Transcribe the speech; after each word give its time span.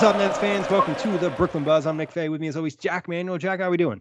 Is 0.00 0.04
up, 0.04 0.16
Nets 0.16 0.38
fans? 0.38 0.70
Welcome 0.70 0.94
to 0.94 1.18
the 1.18 1.28
Brooklyn 1.28 1.62
Buzz. 1.62 1.86
I'm 1.86 1.98
Nick 1.98 2.10
Fay. 2.10 2.30
With 2.30 2.40
me, 2.40 2.48
as 2.48 2.56
always, 2.56 2.74
Jack 2.74 3.06
Manuel. 3.06 3.36
Jack, 3.36 3.60
how 3.60 3.66
are 3.66 3.70
we 3.70 3.76
doing? 3.76 4.00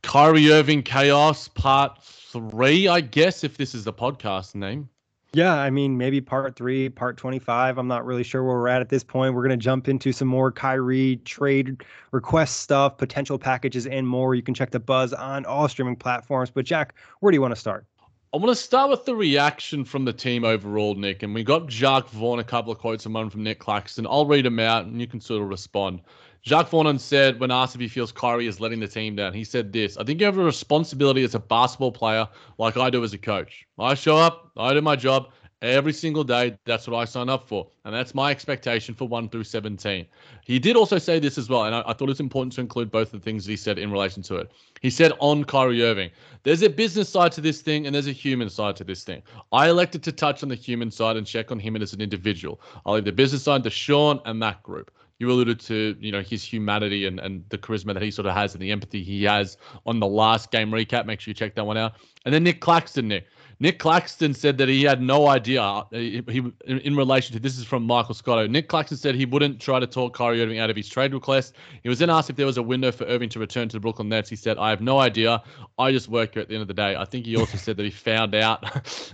Kyrie 0.00 0.50
Irving 0.50 0.82
Chaos 0.82 1.48
Part 1.48 2.02
Three, 2.02 2.88
I 2.88 3.02
guess, 3.02 3.44
if 3.44 3.58
this 3.58 3.74
is 3.74 3.84
the 3.84 3.92
podcast 3.92 4.54
name. 4.54 4.88
Yeah, 5.34 5.52
I 5.52 5.68
mean, 5.68 5.98
maybe 5.98 6.22
part 6.22 6.56
three, 6.56 6.88
part 6.88 7.18
25. 7.18 7.76
I'm 7.76 7.86
not 7.86 8.06
really 8.06 8.22
sure 8.22 8.42
where 8.42 8.56
we're 8.56 8.68
at 8.68 8.80
at 8.80 8.88
this 8.88 9.04
point. 9.04 9.34
We're 9.34 9.42
going 9.42 9.50
to 9.50 9.62
jump 9.62 9.86
into 9.86 10.12
some 10.12 10.28
more 10.28 10.50
Kyrie 10.50 11.16
trade 11.26 11.82
request 12.10 12.60
stuff, 12.60 12.96
potential 12.96 13.38
packages, 13.38 13.86
and 13.86 14.08
more. 14.08 14.34
You 14.34 14.42
can 14.42 14.54
check 14.54 14.70
the 14.70 14.80
buzz 14.80 15.12
on 15.12 15.44
all 15.44 15.68
streaming 15.68 15.96
platforms. 15.96 16.48
But, 16.48 16.64
Jack, 16.64 16.94
where 17.20 17.30
do 17.30 17.36
you 17.36 17.42
want 17.42 17.52
to 17.52 17.60
start? 17.60 17.84
I 18.30 18.36
want 18.36 18.54
to 18.54 18.62
start 18.62 18.90
with 18.90 19.06
the 19.06 19.16
reaction 19.16 19.86
from 19.86 20.04
the 20.04 20.12
team 20.12 20.44
overall, 20.44 20.94
Nick. 20.94 21.22
And 21.22 21.34
we 21.34 21.42
got 21.42 21.66
Jacque 21.66 22.10
Vaughn, 22.10 22.40
a 22.40 22.44
couple 22.44 22.70
of 22.70 22.78
quotes 22.78 23.06
and 23.06 23.14
one 23.14 23.30
from 23.30 23.42
Nic 23.42 23.58
Claxton. 23.58 24.06
I'll 24.06 24.26
read 24.26 24.44
them 24.44 24.60
out 24.60 24.84
and 24.84 25.00
you 25.00 25.06
can 25.06 25.18
sort 25.18 25.40
of 25.40 25.48
respond. 25.48 26.02
Jacque 26.42 26.68
Vaughn 26.68 26.98
said, 26.98 27.40
when 27.40 27.50
asked 27.50 27.74
if 27.74 27.80
he 27.80 27.88
feels 27.88 28.12
Kyrie 28.12 28.46
is 28.46 28.60
letting 28.60 28.80
the 28.80 28.86
team 28.86 29.16
down, 29.16 29.32
he 29.32 29.44
said 29.44 29.72
this 29.72 29.96
I 29.96 30.04
think 30.04 30.20
you 30.20 30.26
have 30.26 30.36
a 30.36 30.44
responsibility 30.44 31.24
as 31.24 31.34
a 31.34 31.38
basketball 31.38 31.90
player, 31.90 32.28
like 32.58 32.76
I 32.76 32.90
do 32.90 33.02
as 33.02 33.14
a 33.14 33.18
coach. 33.18 33.66
I 33.78 33.94
show 33.94 34.18
up, 34.18 34.52
I 34.58 34.74
do 34.74 34.82
my 34.82 34.94
job 34.94 35.30
every 35.62 35.92
single 35.92 36.24
day. 36.24 36.56
That's 36.64 36.86
what 36.86 36.96
I 36.96 37.04
sign 37.04 37.28
up 37.28 37.48
for. 37.48 37.68
And 37.84 37.94
that's 37.94 38.14
my 38.14 38.30
expectation 38.30 38.94
for 38.94 39.08
1 39.08 39.28
through 39.28 39.44
17. 39.44 40.06
He 40.44 40.58
did 40.58 40.76
also 40.76 40.98
say 40.98 41.18
this 41.18 41.38
as 41.38 41.48
well, 41.48 41.64
and 41.64 41.74
I, 41.74 41.82
I 41.86 41.92
thought 41.92 42.10
it's 42.10 42.20
important 42.20 42.52
to 42.54 42.60
include 42.60 42.90
both 42.90 43.12
of 43.12 43.20
the 43.20 43.24
things 43.24 43.44
he 43.44 43.56
said 43.56 43.78
in 43.78 43.90
relation 43.90 44.22
to 44.24 44.36
it. 44.36 44.52
He 44.80 44.90
said 44.90 45.12
on 45.18 45.44
Kyrie 45.44 45.82
Irving, 45.82 46.10
there's 46.42 46.62
a 46.62 46.70
business 46.70 47.08
side 47.08 47.32
to 47.32 47.40
this 47.40 47.60
thing 47.60 47.86
and 47.86 47.94
there's 47.94 48.06
a 48.06 48.12
human 48.12 48.50
side 48.50 48.76
to 48.76 48.84
this 48.84 49.04
thing. 49.04 49.22
I 49.52 49.68
elected 49.68 50.02
to 50.04 50.12
touch 50.12 50.42
on 50.42 50.48
the 50.48 50.54
human 50.54 50.90
side 50.90 51.16
and 51.16 51.26
check 51.26 51.50
on 51.50 51.58
him 51.58 51.76
as 51.76 51.92
an 51.92 52.00
individual. 52.00 52.60
I'll 52.86 52.94
leave 52.94 53.04
the 53.04 53.12
business 53.12 53.42
side 53.42 53.64
to 53.64 53.70
Sean 53.70 54.20
and 54.24 54.42
that 54.42 54.62
group 54.62 54.90
you 55.18 55.30
alluded 55.30 55.58
to, 55.58 55.96
you 55.98 56.12
know, 56.12 56.22
his 56.22 56.44
humanity 56.44 57.06
and, 57.06 57.18
and 57.18 57.44
the 57.48 57.58
charisma 57.58 57.92
that 57.92 58.02
he 58.02 58.10
sort 58.10 58.26
of 58.26 58.34
has 58.34 58.54
and 58.54 58.62
the 58.62 58.70
empathy 58.70 59.02
he 59.02 59.24
has 59.24 59.56
on 59.84 59.98
the 59.98 60.06
last 60.06 60.50
game 60.52 60.70
recap. 60.70 61.06
Make 61.06 61.20
sure 61.20 61.30
you 61.30 61.34
check 61.34 61.54
that 61.56 61.64
one 61.64 61.76
out. 61.76 61.94
And 62.24 62.32
then 62.32 62.44
Nic 62.44 62.60
Claxton, 62.60 63.08
Nick. 63.08 63.26
Nic 63.60 63.80
Claxton 63.80 64.34
said 64.34 64.56
that 64.58 64.68
he 64.68 64.84
had 64.84 65.02
no 65.02 65.26
idea. 65.26 65.60
Uh, 65.62 65.84
he, 65.90 66.22
he 66.28 66.52
in, 66.64 66.94
relation 66.94 67.34
to 67.34 67.40
this 67.40 67.58
is 67.58 67.64
from 67.64 67.84
Michael 67.84 68.14
Scotto. 68.14 68.46
Nic 68.46 68.68
Claxton 68.68 68.96
said 68.96 69.16
he 69.16 69.26
wouldn't 69.26 69.60
try 69.60 69.80
to 69.80 69.86
talk 69.86 70.14
Kyrie 70.14 70.40
Irving 70.40 70.60
out 70.60 70.70
of 70.70 70.76
his 70.76 70.88
trade 70.88 71.12
request. 71.12 71.56
He 71.82 71.88
was 71.88 71.98
then 71.98 72.08
asked 72.08 72.30
if 72.30 72.36
there 72.36 72.46
was 72.46 72.56
a 72.56 72.62
window 72.62 72.92
for 72.92 73.04
Irving 73.06 73.28
to 73.30 73.40
return 73.40 73.68
to 73.68 73.76
the 73.76 73.80
Brooklyn 73.80 74.08
Nets. 74.08 74.30
He 74.30 74.36
said, 74.36 74.58
"I 74.58 74.70
have 74.70 74.80
no 74.80 74.98
idea. 75.00 75.42
I 75.76 75.90
just 75.90 76.08
work 76.08 76.34
here 76.34 76.42
at 76.42 76.48
the 76.48 76.54
end 76.54 76.62
of 76.62 76.68
the 76.68 76.74
day." 76.74 76.94
I 76.94 77.04
think 77.04 77.26
he 77.26 77.36
also 77.36 77.58
said 77.58 77.76
that 77.78 77.84
he 77.84 77.90
found 77.90 78.34
out. 78.36 78.64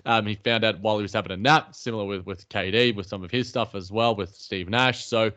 um, 0.05 0.27
he 0.27 0.35
found 0.35 0.63
out 0.63 0.79
while 0.81 0.99
he 0.99 1.03
was 1.03 1.15
having 1.15 1.33
a 1.33 1.37
nap, 1.39 1.75
similar 1.75 2.05
with 2.05 2.27
with 2.27 2.47
KD, 2.51 2.95
with 2.95 3.07
some 3.07 3.25
of 3.25 3.31
his 3.31 3.49
stuff 3.49 3.75
as 3.75 3.91
well, 3.91 4.15
with 4.15 4.35
Steve 4.35 4.69
Nash. 4.69 5.07
So 5.07 5.33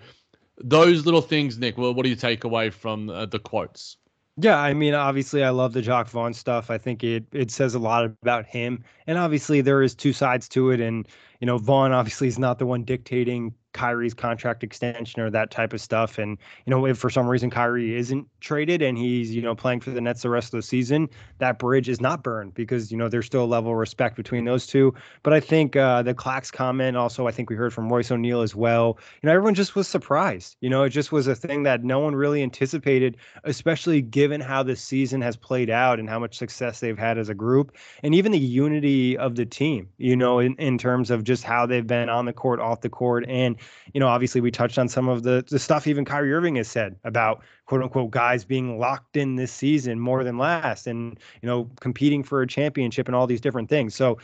those 0.58 1.06
little 1.06 1.22
things, 1.22 1.58
Nick. 1.58 1.78
Well, 1.78 1.94
what 1.94 2.04
do 2.04 2.10
you 2.10 2.16
take 2.16 2.44
away 2.44 2.72
from 2.72 3.10
uh, 3.10 3.26
the 3.26 3.40
quotes? 3.40 3.96
Yeah, 4.40 4.60
I 4.60 4.74
mean, 4.74 4.94
obviously, 4.94 5.44
I 5.44 5.50
love 5.50 5.74
the 5.74 5.82
Jacque 5.82 6.10
Vaughn 6.10 6.34
stuff. 6.34 6.70
I 6.70 6.78
think 6.78 7.04
it 7.04 7.26
it 7.32 7.50
says 7.50 7.74
a 7.74 7.80
lot 7.80 8.06
about 8.06 8.46
him, 8.46 8.84
and 9.08 9.18
obviously, 9.18 9.62
there 9.62 9.82
is 9.82 9.96
two 9.96 10.14
sides 10.14 10.48
to 10.50 10.70
it. 10.72 10.80
And 10.80 11.08
you 11.40 11.46
know, 11.46 11.58
Vaughn 11.58 11.92
obviously 11.92 12.28
is 12.28 12.40
not 12.40 12.60
the 12.60 12.66
one 12.66 12.84
dictating 12.84 13.54
Kyrie's 13.78 14.16
contract 14.16 14.64
extension 14.64 15.22
or 15.22 15.30
that 15.30 15.52
type 15.52 15.72
of 15.72 15.80
stuff. 15.80 16.18
And, 16.18 16.38
you 16.66 16.72
know, 16.72 16.88
if 16.88 16.98
for 16.98 17.12
some 17.12 17.28
reason 17.28 17.52
Kyrie 17.52 17.96
isn't 17.96 18.28
traded 18.40 18.82
and 18.82 18.98
he's, 18.98 19.36
you 19.36 19.42
know, 19.42 19.54
playing 19.54 19.82
for 19.82 19.92
the 19.92 20.02
Nets 20.02 20.24
the 20.24 20.32
rest 20.32 20.52
of 20.54 20.58
the 20.58 20.64
season, 20.64 21.08
that 21.38 21.60
bridge 21.60 21.88
is 21.88 22.02
not 22.02 22.24
burned 22.24 22.56
because, 22.56 22.92
you 22.92 22.98
know, 22.98 23.08
there's 23.08 23.28
still 23.28 23.44
a 23.44 23.46
level 23.46 23.72
of 23.72 23.78
respect 23.78 24.16
between 24.16 24.46
those 24.46 24.66
two. 24.66 24.94
But 25.22 25.34
I 25.34 25.40
think 25.40 25.76
uh, 25.76 26.02
the 26.02 26.16
Clax 26.16 26.52
comment 26.52 26.98
also, 26.98 27.28
I 27.28 27.32
think 27.32 27.52
we 27.52 27.56
heard 27.56 27.72
from 27.72 27.88
Royce 27.88 28.10
O'Neale 28.10 28.42
as 28.42 28.56
well. 28.56 28.98
You 29.22 29.28
know, 29.28 29.34
everyone 29.34 29.54
just 29.54 29.76
was 29.76 29.88
surprised. 29.88 30.58
You 30.62 30.72
know, 30.72 30.82
it 30.84 30.90
just 30.90 31.12
was 31.12 31.28
a 31.28 31.36
thing 31.36 31.62
that 31.64 31.84
no 31.84 32.00
one 32.00 32.16
really 32.16 32.42
anticipated, 32.42 33.18
especially 33.44 34.02
given 34.02 34.42
how 34.42 34.64
the 34.64 34.76
season 34.76 35.22
has 35.22 35.38
played 35.38 35.70
out 35.70 36.00
and 36.00 36.10
how 36.10 36.18
much 36.18 36.36
success 36.36 36.80
they've 36.80 36.98
had 36.98 37.20
as 37.20 37.30
a 37.30 37.36
group 37.36 37.76
and 38.02 38.16
even 38.16 38.32
the 38.32 38.40
unity 38.40 39.16
of 39.18 39.36
the 39.36 39.46
team, 39.46 39.88
you 39.98 40.16
know, 40.16 40.40
in, 40.40 40.56
in 40.56 40.80
terms 40.80 41.12
of 41.12 41.24
just 41.28 41.44
how 41.44 41.66
they've 41.66 41.86
been 41.86 42.10
on 42.10 42.26
the 42.26 42.34
court, 42.34 42.60
off 42.60 42.82
the 42.82 42.90
court. 42.90 43.26
And, 43.28 43.56
you 43.94 44.00
know, 44.00 44.08
obviously 44.08 44.42
we 44.42 44.50
touched 44.50 44.80
on 44.80 44.88
some 44.88 45.08
of 45.08 45.24
the 45.24 45.46
the 45.50 45.60
stuff 45.60 45.86
even 45.86 46.06
Kyrie 46.06 46.34
Irving 46.34 46.56
has 46.56 46.68
said 46.68 46.96
about 47.04 47.44
quote 47.66 47.84
unquote 47.84 48.12
guys 48.12 48.46
being 48.46 48.80
locked 48.80 49.18
in 49.18 49.36
this 49.36 49.52
season 49.52 50.00
more 50.00 50.24
than 50.24 50.38
last 50.38 50.88
and, 50.88 51.20
you 51.42 51.48
know, 51.48 51.70
competing 51.80 52.24
for 52.24 52.42
a 52.42 52.48
championship 52.48 53.08
and 53.08 53.16
all 53.16 53.28
these 53.28 53.42
different 53.42 53.70
things. 53.70 53.94
So 53.94 54.18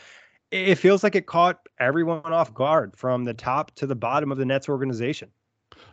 it 0.50 0.76
feels 0.76 1.04
like 1.04 1.16
it 1.16 1.26
caught 1.26 1.68
everyone 1.80 2.32
off 2.32 2.54
guard 2.54 2.96
from 2.96 3.26
the 3.26 3.34
top 3.34 3.72
to 3.76 3.88
the 3.88 3.96
bottom 3.96 4.32
of 4.32 4.38
the 4.38 4.46
Nets 4.46 4.70
organization. 4.70 5.30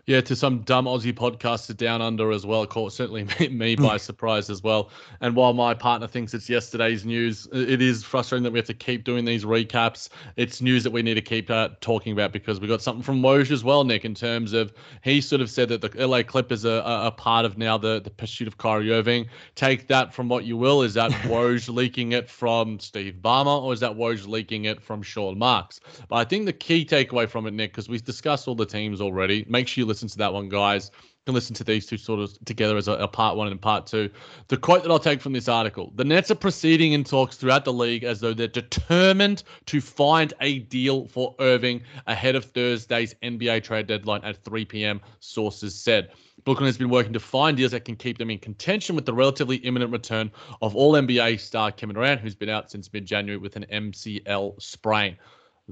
Yeah, 0.06 0.20
to 0.22 0.34
some 0.34 0.60
dumb 0.60 0.86
Aussie 0.86 1.12
podcaster 1.12 1.76
down 1.76 2.02
under 2.02 2.32
as 2.32 2.46
well. 2.46 2.66
Caught 2.66 2.92
certainly 2.92 3.26
me 3.50 3.76
by 3.76 3.96
surprise 3.96 4.50
as 4.50 4.62
well. 4.62 4.90
And 5.20 5.36
while 5.36 5.52
my 5.52 5.74
partner 5.74 6.08
thinks 6.08 6.34
it's 6.34 6.48
yesterday's 6.48 7.04
news, 7.04 7.46
it 7.52 7.82
is 7.82 8.02
frustrating 8.02 8.42
that 8.44 8.52
we 8.52 8.58
have 8.58 8.66
to 8.66 8.74
keep 8.74 9.04
doing 9.04 9.24
these 9.24 9.44
recaps. 9.44 10.08
It's 10.36 10.60
news 10.60 10.84
that 10.84 10.90
we 10.90 11.02
need 11.02 11.14
to 11.14 11.20
keep 11.20 11.50
uh, 11.50 11.70
talking 11.80 12.12
about 12.12 12.32
because 12.32 12.60
we 12.60 12.68
got 12.68 12.82
something 12.82 13.02
from 13.02 13.22
Woj 13.22 13.50
as 13.50 13.62
well, 13.62 13.84
Nick, 13.84 14.04
in 14.04 14.14
terms 14.14 14.52
of 14.52 14.72
he 15.02 15.20
sort 15.20 15.42
of 15.42 15.50
said 15.50 15.68
that 15.68 15.80
the 15.80 16.06
LA 16.06 16.22
Clippers 16.22 16.64
are 16.64 16.80
a, 16.80 17.06
a 17.06 17.10
part 17.10 17.44
of 17.44 17.58
now 17.58 17.76
the, 17.76 18.00
the 18.00 18.10
pursuit 18.10 18.48
of 18.48 18.58
Kyrie 18.58 18.92
Irving. 18.92 19.28
Take 19.54 19.86
that 19.88 20.14
from 20.14 20.28
what 20.28 20.44
you 20.44 20.56
will. 20.56 20.82
Is 20.82 20.94
that 20.94 21.10
Woj 21.22 21.72
leaking 21.72 22.12
it 22.12 22.28
from 22.28 22.80
Steve 22.80 23.18
Ballmer 23.22 23.62
or 23.62 23.72
is 23.72 23.80
that 23.80 23.92
Woj 23.92 24.26
leaking 24.26 24.64
it 24.64 24.80
from 24.82 25.02
Sean 25.02 25.38
Marks? 25.38 25.80
But 26.08 26.16
I 26.16 26.24
think 26.24 26.46
the 26.46 26.52
key 26.52 26.84
takeaway 26.84 27.28
from 27.28 27.46
it, 27.46 27.52
Nick, 27.52 27.72
because 27.72 27.88
we've 27.88 28.04
discussed 28.04 28.48
all 28.48 28.54
the 28.54 28.66
teams 28.66 29.00
already, 29.00 29.44
make 29.48 29.68
sure 29.68 29.82
you 29.82 29.86
listen 29.90 30.08
to 30.08 30.18
that 30.18 30.32
one, 30.32 30.48
guys. 30.48 30.90
Can 31.26 31.34
listen 31.34 31.54
to 31.56 31.64
these 31.64 31.84
two 31.84 31.98
sort 31.98 32.18
of 32.18 32.32
together 32.46 32.78
as 32.78 32.88
a, 32.88 32.92
a, 32.92 33.06
part 33.06 33.36
one 33.36 33.48
and 33.48 33.60
part 33.60 33.86
two. 33.86 34.08
The 34.48 34.56
quote 34.56 34.82
that 34.82 34.90
I'll 34.90 34.98
take 34.98 35.20
from 35.20 35.34
this 35.34 35.48
article 35.48 35.92
the 35.94 36.04
Nets 36.04 36.30
are 36.30 36.34
proceeding 36.34 36.92
in 36.92 37.04
talks 37.04 37.36
throughout 37.36 37.66
the 37.66 37.74
league 37.74 38.04
as 38.04 38.20
though 38.20 38.32
they're 38.32 38.48
determined 38.48 39.42
to 39.66 39.82
find 39.82 40.32
a 40.40 40.60
deal 40.60 41.08
for 41.08 41.34
Irving 41.38 41.82
ahead 42.06 42.36
of 42.36 42.46
Thursday's 42.46 43.14
NBA 43.22 43.62
trade 43.64 43.86
deadline 43.86 44.24
at 44.24 44.42
3 44.44 44.64
p.m., 44.64 45.02
sources 45.18 45.74
said. 45.74 46.10
Brooklyn 46.44 46.66
has 46.66 46.78
been 46.78 46.88
working 46.88 47.12
to 47.12 47.20
find 47.20 47.56
deals 47.56 47.72
that 47.72 47.84
can 47.84 47.96
keep 47.96 48.16
them 48.16 48.30
in 48.30 48.38
contention 48.38 48.96
with 48.96 49.04
the 49.04 49.12
relatively 49.12 49.56
imminent 49.56 49.92
return 49.92 50.30
of 50.62 50.74
all 50.74 50.94
NBA 50.94 51.38
star 51.38 51.70
Kevin 51.70 51.94
Durant, 51.94 52.22
who's 52.22 52.34
been 52.34 52.48
out 52.48 52.70
since 52.70 52.90
mid 52.92 53.04
January 53.04 53.36
with 53.36 53.56
an 53.56 53.66
MCL 53.70 54.60
sprain. 54.60 55.18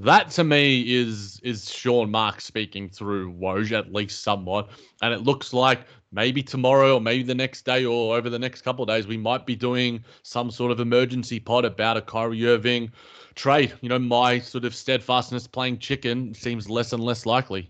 That 0.00 0.31
to 0.31 0.45
me 0.45 0.83
is 0.95 1.41
is 1.43 1.73
Sean 1.73 2.11
Marks 2.11 2.45
speaking 2.45 2.89
through 2.89 3.33
Woj 3.35 3.73
at 3.77 3.93
least 3.93 4.23
somewhat, 4.23 4.71
and 5.03 5.12
it 5.12 5.23
looks 5.23 5.53
like 5.53 5.81
maybe 6.12 6.41
tomorrow 6.41 6.95
or 6.95 7.00
maybe 7.00 7.25
the 7.25 7.35
next 7.35 7.65
day 7.65 7.85
or 7.85 8.17
over 8.17 8.31
the 8.31 8.39
next 8.39 8.62
couple 8.62 8.83
of 8.85 8.89
days, 8.89 9.09
we 9.09 9.17
might 9.17 9.45
be 9.45 9.56
doing 9.56 10.05
some 10.23 10.53
sort 10.53 10.71
of 10.71 10.79
emergency 10.79 11.41
pod 11.41 11.65
about 11.65 11.97
a 11.97 12.00
Kyrie 12.00 12.47
Irving 12.47 12.93
trade. 13.35 13.73
You 13.81 13.89
know, 13.89 13.99
my 13.99 14.39
sort 14.39 14.65
of 14.65 14.73
steadfastness 14.73 15.49
playing 15.49 15.79
chicken 15.79 16.33
seems 16.33 16.71
less 16.71 16.93
and 16.93 17.03
less 17.03 17.27
likely. 17.27 17.69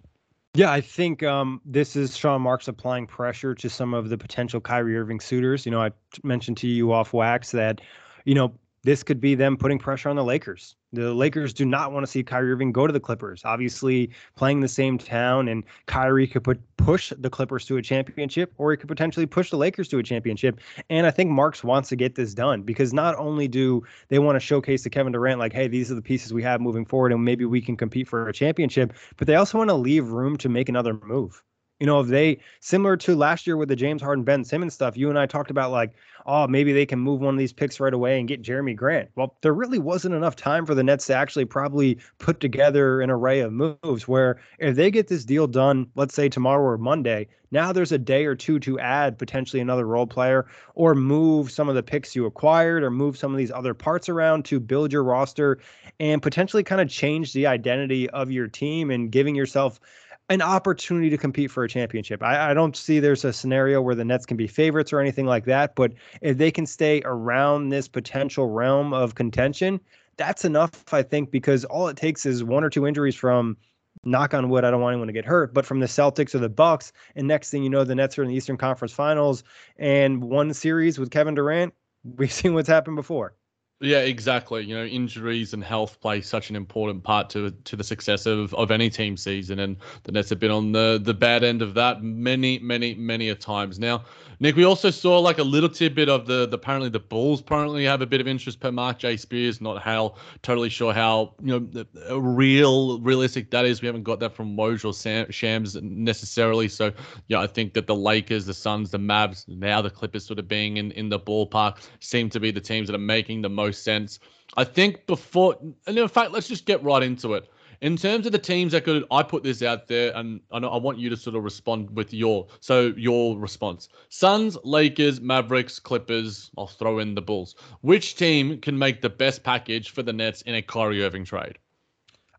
Yeah, 0.54 0.70
I 0.70 0.82
think 0.82 1.22
um, 1.22 1.62
this 1.64 1.96
is 1.96 2.14
Sean 2.14 2.42
Marks 2.42 2.68
applying 2.68 3.06
pressure 3.06 3.54
to 3.54 3.70
some 3.70 3.94
of 3.94 4.10
the 4.10 4.18
potential 4.18 4.60
Kyrie 4.60 4.96
Irving 4.98 5.20
suitors. 5.20 5.64
You 5.64 5.72
know, 5.72 5.80
I 5.80 5.92
mentioned 6.22 6.58
to 6.58 6.66
you 6.66 6.92
off 6.92 7.14
wax 7.14 7.52
that, 7.52 7.80
you 8.24 8.34
know, 8.34 8.52
this 8.88 9.02
could 9.02 9.20
be 9.20 9.34
them 9.34 9.54
putting 9.54 9.78
pressure 9.78 10.08
on 10.08 10.16
the 10.16 10.24
Lakers. 10.24 10.74
The 10.94 11.12
Lakers 11.12 11.52
do 11.52 11.66
not 11.66 11.92
want 11.92 12.06
to 12.06 12.10
see 12.10 12.22
Kyrie 12.22 12.52
Irving 12.52 12.72
go 12.72 12.86
to 12.86 12.92
the 12.92 12.98
Clippers. 12.98 13.42
Obviously, 13.44 14.08
playing 14.34 14.60
the 14.60 14.68
same 14.68 14.96
town, 14.96 15.46
and 15.46 15.62
Kyrie 15.84 16.26
could 16.26 16.42
put 16.42 16.58
push 16.78 17.12
the 17.18 17.28
Clippers 17.28 17.66
to 17.66 17.76
a 17.76 17.82
championship, 17.82 18.54
or 18.56 18.70
he 18.70 18.78
could 18.78 18.88
potentially 18.88 19.26
push 19.26 19.50
the 19.50 19.58
Lakers 19.58 19.88
to 19.88 19.98
a 19.98 20.02
championship. 20.02 20.58
And 20.88 21.06
I 21.06 21.10
think 21.10 21.30
Marks 21.30 21.62
wants 21.62 21.90
to 21.90 21.96
get 21.96 22.14
this 22.14 22.32
done 22.32 22.62
because 22.62 22.94
not 22.94 23.14
only 23.16 23.46
do 23.46 23.82
they 24.08 24.20
want 24.20 24.36
to 24.36 24.40
showcase 24.40 24.84
to 24.84 24.90
Kevin 24.90 25.12
Durant, 25.12 25.38
like, 25.38 25.52
hey, 25.52 25.68
these 25.68 25.92
are 25.92 25.94
the 25.94 26.00
pieces 26.00 26.32
we 26.32 26.42
have 26.44 26.62
moving 26.62 26.86
forward, 26.86 27.12
and 27.12 27.22
maybe 27.22 27.44
we 27.44 27.60
can 27.60 27.76
compete 27.76 28.08
for 28.08 28.26
a 28.26 28.32
championship, 28.32 28.94
but 29.18 29.26
they 29.26 29.34
also 29.34 29.58
want 29.58 29.68
to 29.68 29.74
leave 29.74 30.08
room 30.08 30.38
to 30.38 30.48
make 30.48 30.70
another 30.70 30.94
move. 30.94 31.42
You 31.80 31.86
know, 31.86 32.00
if 32.00 32.08
they 32.08 32.38
similar 32.60 32.96
to 32.98 33.14
last 33.14 33.46
year 33.46 33.56
with 33.56 33.68
the 33.68 33.76
James 33.76 34.02
Harden, 34.02 34.24
Ben 34.24 34.44
Simmons 34.44 34.74
stuff, 34.74 34.96
you 34.96 35.10
and 35.10 35.18
I 35.18 35.26
talked 35.26 35.50
about 35.50 35.70
like, 35.70 35.92
oh, 36.26 36.48
maybe 36.48 36.72
they 36.72 36.84
can 36.84 36.98
move 36.98 37.20
one 37.20 37.34
of 37.34 37.38
these 37.38 37.52
picks 37.52 37.78
right 37.78 37.94
away 37.94 38.18
and 38.18 38.26
get 38.26 38.42
Jerami 38.42 38.74
Grant. 38.74 39.10
Well, 39.14 39.36
there 39.42 39.54
really 39.54 39.78
wasn't 39.78 40.14
enough 40.16 40.34
time 40.34 40.66
for 40.66 40.74
the 40.74 40.82
Nets 40.82 41.06
to 41.06 41.14
actually 41.14 41.44
probably 41.44 41.98
put 42.18 42.40
together 42.40 43.00
an 43.00 43.10
array 43.10 43.40
of 43.40 43.52
moves 43.52 44.08
where 44.08 44.40
if 44.58 44.74
they 44.74 44.90
get 44.90 45.06
this 45.06 45.24
deal 45.24 45.46
done, 45.46 45.86
let's 45.94 46.14
say 46.14 46.28
tomorrow 46.28 46.64
or 46.64 46.78
Monday, 46.78 47.28
now 47.50 47.72
there's 47.72 47.92
a 47.92 47.98
day 47.98 48.26
or 48.26 48.34
two 48.34 48.58
to 48.60 48.78
add 48.80 49.16
potentially 49.16 49.60
another 49.62 49.86
role 49.86 50.06
player 50.06 50.46
or 50.74 50.94
move 50.94 51.50
some 51.50 51.68
of 51.68 51.76
the 51.76 51.82
picks 51.82 52.14
you 52.14 52.26
acquired 52.26 52.82
or 52.82 52.90
move 52.90 53.16
some 53.16 53.32
of 53.32 53.38
these 53.38 53.52
other 53.52 53.72
parts 53.72 54.08
around 54.08 54.44
to 54.46 54.60
build 54.60 54.92
your 54.92 55.04
roster 55.04 55.58
and 56.00 56.22
potentially 56.22 56.62
kind 56.62 56.80
of 56.80 56.88
change 56.88 57.32
the 57.32 57.46
identity 57.46 58.10
of 58.10 58.30
your 58.30 58.48
team 58.48 58.90
and 58.90 59.12
giving 59.12 59.34
yourself 59.34 59.80
an 60.28 60.42
opportunity 60.42 61.08
to 61.10 61.16
compete 61.16 61.50
for 61.50 61.64
a 61.64 61.68
championship. 61.68 62.22
I, 62.22 62.50
I, 62.50 62.54
don't 62.54 62.76
see 62.76 63.00
there's 63.00 63.24
a 63.24 63.32
scenario 63.32 63.80
where 63.80 63.94
the 63.94 64.04
Nets 64.04 64.26
can 64.26 64.36
be 64.36 64.46
favorites 64.46 64.92
or 64.92 65.00
anything 65.00 65.24
like 65.24 65.46
that. 65.46 65.74
But 65.74 65.92
if 66.20 66.36
they 66.36 66.50
can 66.50 66.66
stay 66.66 67.00
around 67.04 67.70
this 67.70 67.88
potential 67.88 68.50
realm 68.50 68.92
of 68.92 69.14
contention, 69.14 69.80
that's 70.18 70.44
enough, 70.44 70.92
I 70.92 71.02
think, 71.02 71.30
because 71.30 71.64
all 71.64 71.88
it 71.88 71.96
takes 71.96 72.26
is 72.26 72.44
one 72.44 72.62
or 72.62 72.70
two 72.70 72.86
injuries 72.86 73.14
from 73.14 73.56
knock 74.04 74.34
on 74.34 74.48
wood, 74.48 74.64
I 74.64 74.70
don't 74.70 74.80
want 74.80 74.92
anyone 74.92 75.08
to 75.08 75.12
get 75.12 75.24
hurt, 75.24 75.54
but 75.54 75.64
from 75.64 75.80
the 75.80 75.86
Celtics 75.86 76.34
or 76.34 76.38
the 76.38 76.48
Bucks, 76.48 76.92
and 77.16 77.26
next 77.26 77.50
thing 77.50 77.62
you 77.62 77.70
know, 77.70 77.84
the 77.84 77.94
Nets 77.94 78.18
are 78.18 78.22
in 78.22 78.28
the 78.28 78.34
Eastern 78.34 78.56
Conference 78.56 78.92
Finals 78.92 79.44
and 79.76 80.22
one 80.22 80.52
series 80.52 80.98
with 80.98 81.10
Kevin 81.10 81.34
Durant. 81.34 81.74
We've 82.16 82.32
seen 82.32 82.54
what's 82.54 82.68
happened 82.68 82.96
before. 82.96 83.34
Yeah, 83.80 84.00
exactly. 84.00 84.64
You 84.64 84.74
know, 84.74 84.84
injuries 84.84 85.52
and 85.52 85.62
health 85.62 86.00
play 86.00 86.20
such 86.20 86.50
an 86.50 86.56
important 86.56 87.04
part 87.04 87.30
to 87.30 87.52
to 87.52 87.76
the 87.76 87.84
success 87.84 88.26
of, 88.26 88.52
of 88.54 88.72
any 88.72 88.90
team 88.90 89.16
season, 89.16 89.60
and 89.60 89.76
the 90.02 90.10
Nets 90.10 90.30
have 90.30 90.40
been 90.40 90.50
on 90.50 90.72
the 90.72 91.00
the 91.00 91.14
bad 91.14 91.44
end 91.44 91.62
of 91.62 91.74
that 91.74 92.02
many, 92.02 92.58
many, 92.58 92.96
many 92.96 93.28
a 93.28 93.36
times. 93.36 93.78
Now, 93.78 94.02
Nick, 94.40 94.56
we 94.56 94.64
also 94.64 94.90
saw 94.90 95.20
like 95.20 95.38
a 95.38 95.44
little 95.44 95.68
tidbit 95.68 96.08
of 96.08 96.26
the, 96.26 96.46
the 96.48 96.56
apparently 96.56 96.88
the 96.88 96.98
Bulls 96.98 97.40
apparently 97.40 97.84
have 97.84 98.02
a 98.02 98.06
bit 98.06 98.20
of 98.20 98.26
interest 98.26 98.58
per 98.58 98.72
Mark 98.72 98.98
J 98.98 99.16
Spears. 99.16 99.60
Not 99.60 99.80
how 99.80 100.16
totally 100.42 100.70
sure 100.70 100.92
how 100.92 101.34
you 101.40 101.60
know 101.60 102.18
real 102.18 102.98
realistic 102.98 103.52
that 103.52 103.64
is. 103.64 103.80
We 103.80 103.86
haven't 103.86 104.02
got 104.02 104.18
that 104.18 104.34
from 104.34 104.56
Woj 104.56 104.84
or 104.84 104.92
Sam, 104.92 105.30
Shams 105.30 105.76
necessarily. 105.80 106.66
So 106.66 106.92
yeah, 107.28 107.38
I 107.38 107.46
think 107.46 107.74
that 107.74 107.86
the 107.86 107.94
Lakers, 107.94 108.44
the 108.44 108.54
Suns, 108.54 108.90
the 108.90 108.98
Mavs, 108.98 109.46
now 109.46 109.80
the 109.80 109.90
Clippers 109.90 110.26
sort 110.26 110.40
of 110.40 110.48
being 110.48 110.78
in 110.78 110.90
in 110.92 111.08
the 111.08 111.20
ballpark 111.20 111.78
seem 112.00 112.28
to 112.30 112.40
be 112.40 112.50
the 112.50 112.60
teams 112.60 112.88
that 112.88 112.96
are 112.96 112.98
making 112.98 113.42
the 113.42 113.48
most 113.48 113.67
sense. 113.72 114.18
I 114.56 114.64
think 114.64 115.06
before, 115.06 115.56
and 115.86 115.98
in 115.98 116.08
fact, 116.08 116.32
let's 116.32 116.48
just 116.48 116.66
get 116.66 116.82
right 116.82 117.02
into 117.02 117.34
it. 117.34 117.48
In 117.80 117.96
terms 117.96 118.26
of 118.26 118.32
the 118.32 118.38
teams 118.38 118.72
that 118.72 118.82
could, 118.82 119.04
I 119.10 119.22
put 119.22 119.44
this 119.44 119.62
out 119.62 119.86
there, 119.86 120.12
and 120.16 120.40
I, 120.50 120.58
I 120.58 120.76
want 120.78 120.98
you 120.98 121.08
to 121.10 121.16
sort 121.16 121.36
of 121.36 121.44
respond 121.44 121.90
with 121.94 122.12
your 122.12 122.48
so 122.58 122.92
your 122.96 123.38
response: 123.38 123.88
Suns, 124.08 124.58
Lakers, 124.64 125.20
Mavericks, 125.20 125.78
Clippers. 125.78 126.50
I'll 126.58 126.66
throw 126.66 126.98
in 126.98 127.14
the 127.14 127.22
Bulls. 127.22 127.54
Which 127.82 128.16
team 128.16 128.60
can 128.60 128.76
make 128.76 129.00
the 129.00 129.10
best 129.10 129.44
package 129.44 129.90
for 129.90 130.02
the 130.02 130.12
Nets 130.12 130.42
in 130.42 130.56
a 130.56 130.62
Kyrie 130.62 131.04
Irving 131.04 131.24
trade? 131.24 131.58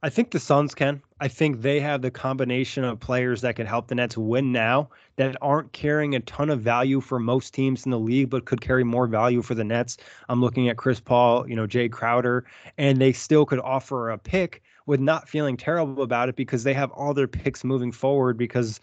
I 0.01 0.09
think 0.09 0.31
the 0.31 0.39
Suns 0.39 0.73
can. 0.73 1.01
I 1.19 1.27
think 1.27 1.61
they 1.61 1.81
have 1.81 2.01
the 2.01 2.09
combination 2.09 2.85
of 2.85 3.01
players 3.01 3.41
that 3.41 3.57
can 3.57 3.67
help 3.67 3.87
the 3.87 3.95
Nets 3.95 4.17
win 4.17 4.53
now 4.53 4.89
that 5.17 5.35
aren't 5.41 5.73
carrying 5.73 6.15
a 6.15 6.21
ton 6.21 6.49
of 6.49 6.61
value 6.61 7.01
for 7.01 7.19
most 7.19 7.53
teams 7.53 7.83
in 7.83 7.91
the 7.91 7.99
league, 7.99 8.29
but 8.29 8.45
could 8.45 8.61
carry 8.61 8.85
more 8.85 9.07
value 9.07 9.41
for 9.41 9.55
the 9.55 9.63
Nets. 9.65 9.97
I'm 10.29 10.39
looking 10.39 10.69
at 10.69 10.77
Chris 10.77 11.01
Paul, 11.01 11.49
you 11.49 11.55
know, 11.57 11.67
Jay 11.67 11.89
Crowder, 11.89 12.45
and 12.77 12.97
they 12.97 13.11
still 13.11 13.45
could 13.45 13.59
offer 13.59 14.11
a 14.11 14.17
pick 14.17 14.61
with 14.85 14.99
not 14.99 15.27
feeling 15.27 15.57
terrible 15.57 16.03
about 16.03 16.29
it 16.29 16.35
because 16.35 16.63
they 16.63 16.73
have 16.73 16.91
all 16.91 17.13
their 17.13 17.27
picks 17.27 17.63
moving 17.63 17.91
forward 17.91 18.37
because 18.37 18.79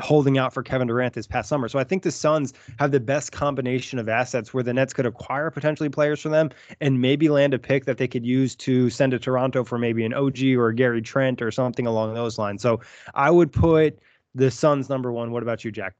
holding 0.00 0.38
out 0.38 0.52
for 0.52 0.62
Kevin 0.62 0.88
Durant 0.88 1.14
this 1.14 1.26
past 1.26 1.48
summer. 1.48 1.68
So 1.68 1.78
I 1.78 1.84
think 1.84 2.02
the 2.02 2.10
Suns 2.10 2.52
have 2.78 2.90
the 2.90 3.00
best 3.00 3.32
combination 3.32 3.98
of 3.98 4.08
assets 4.08 4.54
where 4.54 4.62
the 4.62 4.72
Nets 4.72 4.92
could 4.92 5.06
acquire 5.06 5.50
potentially 5.50 5.88
players 5.88 6.20
for 6.20 6.28
them 6.28 6.50
and 6.80 7.00
maybe 7.00 7.28
land 7.28 7.54
a 7.54 7.58
pick 7.58 7.84
that 7.84 7.98
they 7.98 8.08
could 8.08 8.24
use 8.24 8.54
to 8.56 8.90
send 8.90 9.12
to 9.12 9.18
Toronto 9.18 9.64
for 9.64 9.78
maybe 9.78 10.04
an 10.04 10.14
OG 10.14 10.42
or 10.56 10.72
Gary 10.72 11.02
Trent 11.02 11.42
or 11.42 11.50
something 11.50 11.86
along 11.86 12.14
those 12.14 12.38
lines. 12.38 12.62
So 12.62 12.80
I 13.14 13.30
would 13.30 13.52
put 13.52 13.98
the 14.34 14.50
Suns 14.50 14.88
number 14.88 15.12
one. 15.12 15.30
What 15.30 15.42
about 15.42 15.64
you, 15.64 15.72
Jack? 15.72 15.94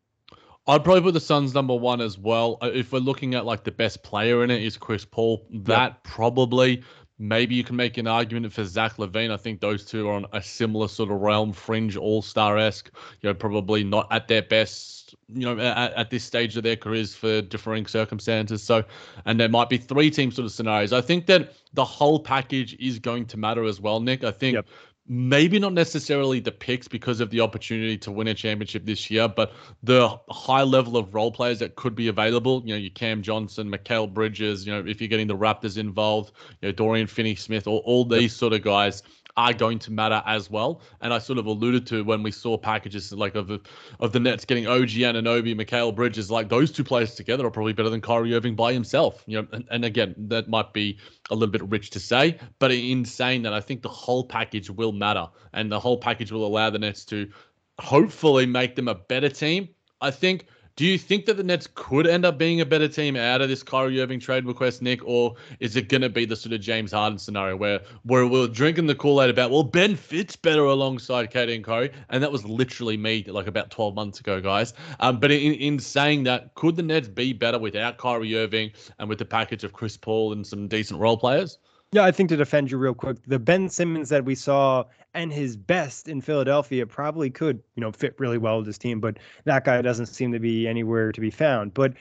I'd 0.67 0.85
probably 0.85 1.03
put 1.03 1.15
the 1.15 1.21
Suns 1.21 1.55
number 1.55 1.75
one 1.75 2.01
as 2.01 2.19
well. 2.19 2.59
Uh, 2.63 2.71
if 2.73 2.93
we're 2.93 2.99
looking 2.99 3.35
at 3.35 3.45
like 3.45 3.65
the 3.65 3.73
best 3.73 4.03
player 4.03 4.45
in 4.45 4.51
it 4.51 4.63
is 4.63 4.77
Chris 4.77 5.05
Paul, 5.05 5.47
that 5.51 5.93
yep. 5.93 6.05
probably 6.05 6.83
Maybe 7.21 7.55
you 7.55 7.63
can 7.63 7.77
make 7.77 7.99
an 7.99 8.07
argument 8.07 8.51
for 8.51 8.65
Zach 8.65 8.97
LaVine. 8.97 9.31
I 9.31 9.37
think 9.37 9.61
those 9.61 9.85
two 9.85 10.09
are 10.09 10.13
on 10.15 10.25
a 10.33 10.43
similar 10.43 10.89
sort 10.89 11.11
of 11.11 11.21
realm, 11.21 11.53
fringe 11.53 11.95
all 11.95 12.23
star 12.23 12.57
esque. 12.57 12.91
You 13.21 13.29
know, 13.29 13.35
probably 13.35 13.85
not 13.85 14.09
at 14.11 14.27
their 14.27 14.41
best. 14.41 15.15
You 15.29 15.55
know, 15.55 15.63
at, 15.63 15.93
at, 15.93 16.11
this 16.11 16.25
stage 16.25 16.57
of 16.57 16.63
their 16.63 16.77
careers 16.77 17.15
for 17.15 17.43
differing 17.43 17.87
circumstances. 17.87 18.63
So, 18.63 18.85
and 19.27 19.39
there 19.39 19.51
might 19.51 19.69
be 19.69 19.77
three 19.77 20.11
team 20.11 20.33
sort 20.33 20.47
of 20.47 20.53
scenarios. 20.53 20.95
I 20.95 21.03
think 21.03 21.27
that 21.27 21.53
the 21.75 21.85
whole 21.85 22.21
package 22.21 22.75
is 22.81 22.99
going 22.99 23.27
to 23.27 23.37
matter 23.37 23.65
as 23.65 23.81
well, 23.81 24.01
Nick. 24.01 24.25
I 24.25 24.31
think. 24.31 24.55
Yep 24.55 24.67
maybe 25.13 25.59
not 25.59 25.73
necessarily 25.73 26.39
the 26.39 26.53
picks 26.53 26.87
because 26.87 27.19
of 27.21 27.31
the 27.31 27.41
opportunity 27.41 27.99
to 27.99 28.13
win 28.13 28.29
a 28.29 28.35
championship 28.35 28.87
this 28.87 29.11
year, 29.11 29.27
but 29.27 29.53
the 29.83 30.09
high 30.31 30.63
level 30.63 30.97
of 30.97 31.13
role 31.13 31.33
players 31.33 31.59
that 31.59 31.75
could 31.75 31.97
be 31.97 32.07
available. 32.07 32.63
You 32.65 32.75
know, 32.75 32.79
you 32.79 32.93
Cam 32.93 33.21
Johnson, 33.21 33.69
Mikal 33.73 34.13
Bridges. 34.15 34.65
You 34.65 34.73
know, 34.73 34.89
if 34.89 35.01
you're 35.01 35.09
getting 35.09 35.27
the 35.27 35.37
Raptors 35.37 35.77
involved, 35.77 36.33
you 36.61 36.69
know 36.69 36.73
Dorian 36.73 37.09
Finney-Smith, 37.09 37.67
all, 37.67 37.83
all 37.85 38.05
these 38.05 38.33
sort 38.33 38.53
of 38.53 38.63
guys 38.63 39.03
are 39.41 39.55
going 39.55 39.79
to 39.79 39.91
matter 39.91 40.23
as 40.27 40.51
well. 40.51 40.83
And 41.01 41.15
I 41.15 41.19
sort 41.19 41.39
of 41.39 41.47
alluded 41.47 41.87
to 41.89 42.05
when 42.05 42.23
we 42.23 42.31
saw 42.31 42.59
packages 42.59 43.11
like 43.13 43.35
of 43.35 43.49
the 43.49 43.61
of 43.99 44.13
the 44.13 44.21
Nets 44.21 44.45
getting 44.45 44.67
OG 44.67 44.91
Anunoby, 44.91 45.55
Mikal 45.59 45.95
Bridges, 45.95 46.31
like 46.31 46.51
those 46.51 46.71
two 46.71 46.85
players 46.85 47.15
together 47.15 47.47
are 47.47 47.51
probably 47.51 47.73
better 47.73 47.89
than 47.89 48.03
Kyrie 48.03 48.35
Irving 48.35 48.55
by 48.55 48.73
himself. 48.73 49.25
You 49.27 49.41
know, 49.41 49.49
and, 49.53 49.67
and 49.71 49.85
again, 49.85 50.15
that 50.29 50.49
might 50.49 50.75
be 50.75 50.99
a 51.31 51.35
little 51.35 51.51
bit 51.51 51.63
rich 51.71 51.89
to 51.91 52.01
say, 52.01 52.39
but 52.59 52.71
in 52.71 53.05
saying 53.05 53.43
that, 53.43 53.55
I 53.55 53.61
think 53.61 53.81
the 53.83 53.89
whole 53.89 54.25
package 54.25 54.69
will 54.69 54.93
matter, 54.93 55.27
and 55.55 55.73
the 55.73 55.81
whole 55.81 55.97
package 55.97 56.31
will 56.31 56.47
allow 56.47 56.69
the 56.69 56.79
Nets 56.79 57.05
to 57.07 57.31
hopefully 57.79 58.45
make 58.45 58.77
them 58.77 58.89
a 58.89 58.95
better 58.95 59.31
team. 59.31 59.69
I 60.03 60.11
think 60.11 60.47
do 60.81 60.87
you 60.87 60.97
think 60.97 61.27
that 61.27 61.37
the 61.37 61.45
Nets 61.45 61.69
could 61.75 62.07
end 62.07 62.25
up 62.25 62.39
being 62.39 62.63
a 62.63 62.65
better 62.65 62.89
team 62.89 63.15
out 63.15 63.43
of 63.43 63.51
this 63.51 63.63
Kyrie 63.63 64.01
Irving 64.01 64.19
trade 64.19 64.47
request, 64.47 64.81
Nick, 64.81 65.05
or 65.05 65.35
is 65.59 65.77
it 65.77 65.91
going 65.91 66.01
to 66.01 66.09
be 66.09 66.25
the 66.25 66.35
sort 66.35 66.55
of 66.55 66.63
James 66.63 66.93
Harden 66.93 67.19
scenario 67.19 67.55
where 67.55 67.81
where 68.05 68.27
we're 68.27 68.49
drinking 68.49 68.87
the 68.87 68.95
Kool 68.95 69.23
Aid 69.23 69.29
about 69.29 69.51
well 69.51 69.63
Ben 69.63 69.95
fits 69.95 70.37
better 70.37 70.65
alongside 70.65 71.31
KD 71.31 71.57
and 71.57 71.63
Kyrie, 71.63 71.91
and 72.09 72.23
that 72.23 72.33
was 72.33 72.47
literally 72.47 72.97
me 72.97 73.23
like 73.29 73.47
about 73.47 73.71
12 73.71 73.95
months 73.95 74.21
ago, 74.21 74.41
guys. 74.41 74.73
Um, 75.01 75.21
but 75.21 75.31
in, 75.31 75.53
in 75.53 75.79
saying 75.81 76.23
that, 76.23 76.55
could 76.55 76.77
the 76.77 76.83
Nets 76.83 77.09
be 77.09 77.35
better 77.35 77.59
without 77.59 77.99
Kyrie 77.99 78.35
Irving 78.35 78.71
and 78.99 79.07
with 79.07 79.19
the 79.19 79.27
package 79.27 79.65
of 79.65 79.75
Chris 79.75 79.99
Paul 79.99 80.33
and 80.33 80.47
some 80.47 80.67
decent 80.67 80.99
role 80.99 81.19
players? 81.19 81.59
Yeah, 81.93 82.05
I 82.05 82.13
think 82.13 82.29
to 82.29 82.37
defend 82.37 82.71
you 82.71 82.79
real 82.79 82.95
quick, 82.95 83.17
the 83.27 83.41
Ben 83.41 83.69
Simmons 83.69 84.11
that 84.11 84.25
we 84.25 84.37
saw 84.37 84.85
and 85.13 85.33
his 85.33 85.57
best 85.57 86.07
in 86.07 86.21
Philadelphia 86.21 86.87
probably 86.87 87.31
could, 87.31 87.61
you 87.75 87.81
know, 87.81 87.91
fit 87.91 88.15
really 88.21 88.39
well 88.39 88.59
with 88.59 88.67
this 88.67 88.79
team, 88.79 89.01
but 89.01 89.19
that 89.45 89.65
guy 89.65 89.83
doesn't 89.83 90.07
seem 90.07 90.31
to 90.31 90.39
be 90.39 90.69
anywhere 90.69 91.11
to 91.11 91.21
be 91.21 91.31
found. 91.31 91.75
But 91.75 91.95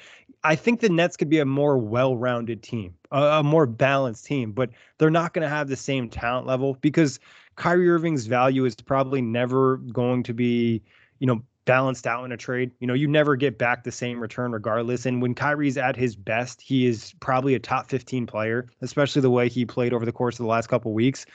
I 0.44 0.56
think 0.56 0.82
the 0.82 0.90
Nets 0.90 1.18
could 1.18 1.30
be 1.30 1.40
a 1.40 1.46
more 1.46 1.80
well-rounded 1.80 2.62
team, 2.62 2.94
a, 3.12 3.40
a 3.40 3.44
more 3.44 3.66
balanced 3.66 4.26
team, 4.26 4.52
but 4.52 4.70
they're 5.00 5.10
not 5.10 5.34
going 5.34 5.42
to 5.42 5.50
have 5.50 5.70
the 5.70 5.76
same 5.76 6.08
talent 6.08 6.46
level 6.46 6.78
because 6.82 7.20
Kyrie 7.56 7.90
Irving's 7.90 8.28
value 8.28 8.66
is 8.66 8.76
probably 8.76 9.24
never 9.24 9.78
going 9.78 10.22
to 10.22 10.36
be, 10.36 10.84
you 11.18 11.26
know, 11.26 11.42
balanced 11.66 12.08
out 12.08 12.26
in 12.26 12.32
a 12.32 12.38
trade. 12.38 12.72
You 12.80 12.88
know, 12.88 12.94
you 12.94 13.08
never 13.08 13.36
get 13.36 13.58
back 13.58 13.84
the 13.84 13.92
same 13.92 14.20
return 14.20 14.52
regardless. 14.52 15.06
And 15.06 15.22
when 15.22 15.36
Kyrie's 15.36 15.78
at 15.78 15.96
his 15.96 16.16
best, 16.16 16.62
he 16.62 16.86
is 16.86 17.14
probably 17.20 17.56
a 17.56 17.60
top 17.60 17.88
15 17.90 18.26
player, 18.26 18.68
especially 18.82 19.22
the 19.22 19.30
way 19.30 19.50
he 19.50 19.66
played 19.66 19.94
over 19.94 20.06
the 20.06 20.12
course 20.12 20.36
of 20.40 20.44
the 20.44 20.50
last 20.50 20.68
couple 20.68 20.94
weeks. 20.94 21.26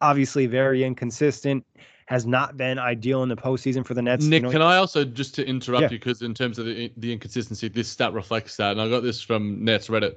Obviously, 0.00 0.46
very 0.46 0.84
inconsistent 0.84 1.66
has 2.06 2.26
not 2.26 2.56
been 2.56 2.78
ideal 2.78 3.22
in 3.22 3.28
the 3.28 3.36
postseason 3.36 3.86
for 3.86 3.94
the 3.94 4.02
Nets. 4.02 4.24
Nick, 4.24 4.40
you 4.40 4.46
know, 4.48 4.50
can 4.50 4.62
I 4.62 4.76
also 4.76 5.04
just 5.04 5.34
to 5.36 5.46
interrupt 5.46 5.82
Yeah. 5.82 5.90
you 5.90 5.98
because 5.98 6.22
in 6.22 6.34
terms 6.34 6.58
of 6.58 6.66
the 6.66 6.92
the 6.96 7.12
inconsistency, 7.12 7.68
this 7.68 7.88
stat 7.88 8.12
reflects 8.12 8.56
that, 8.56 8.72
and 8.72 8.80
I 8.80 8.88
got 8.88 9.02
this 9.02 9.22
from 9.22 9.64
Nets 9.64 9.88
Reddit. 9.88 10.16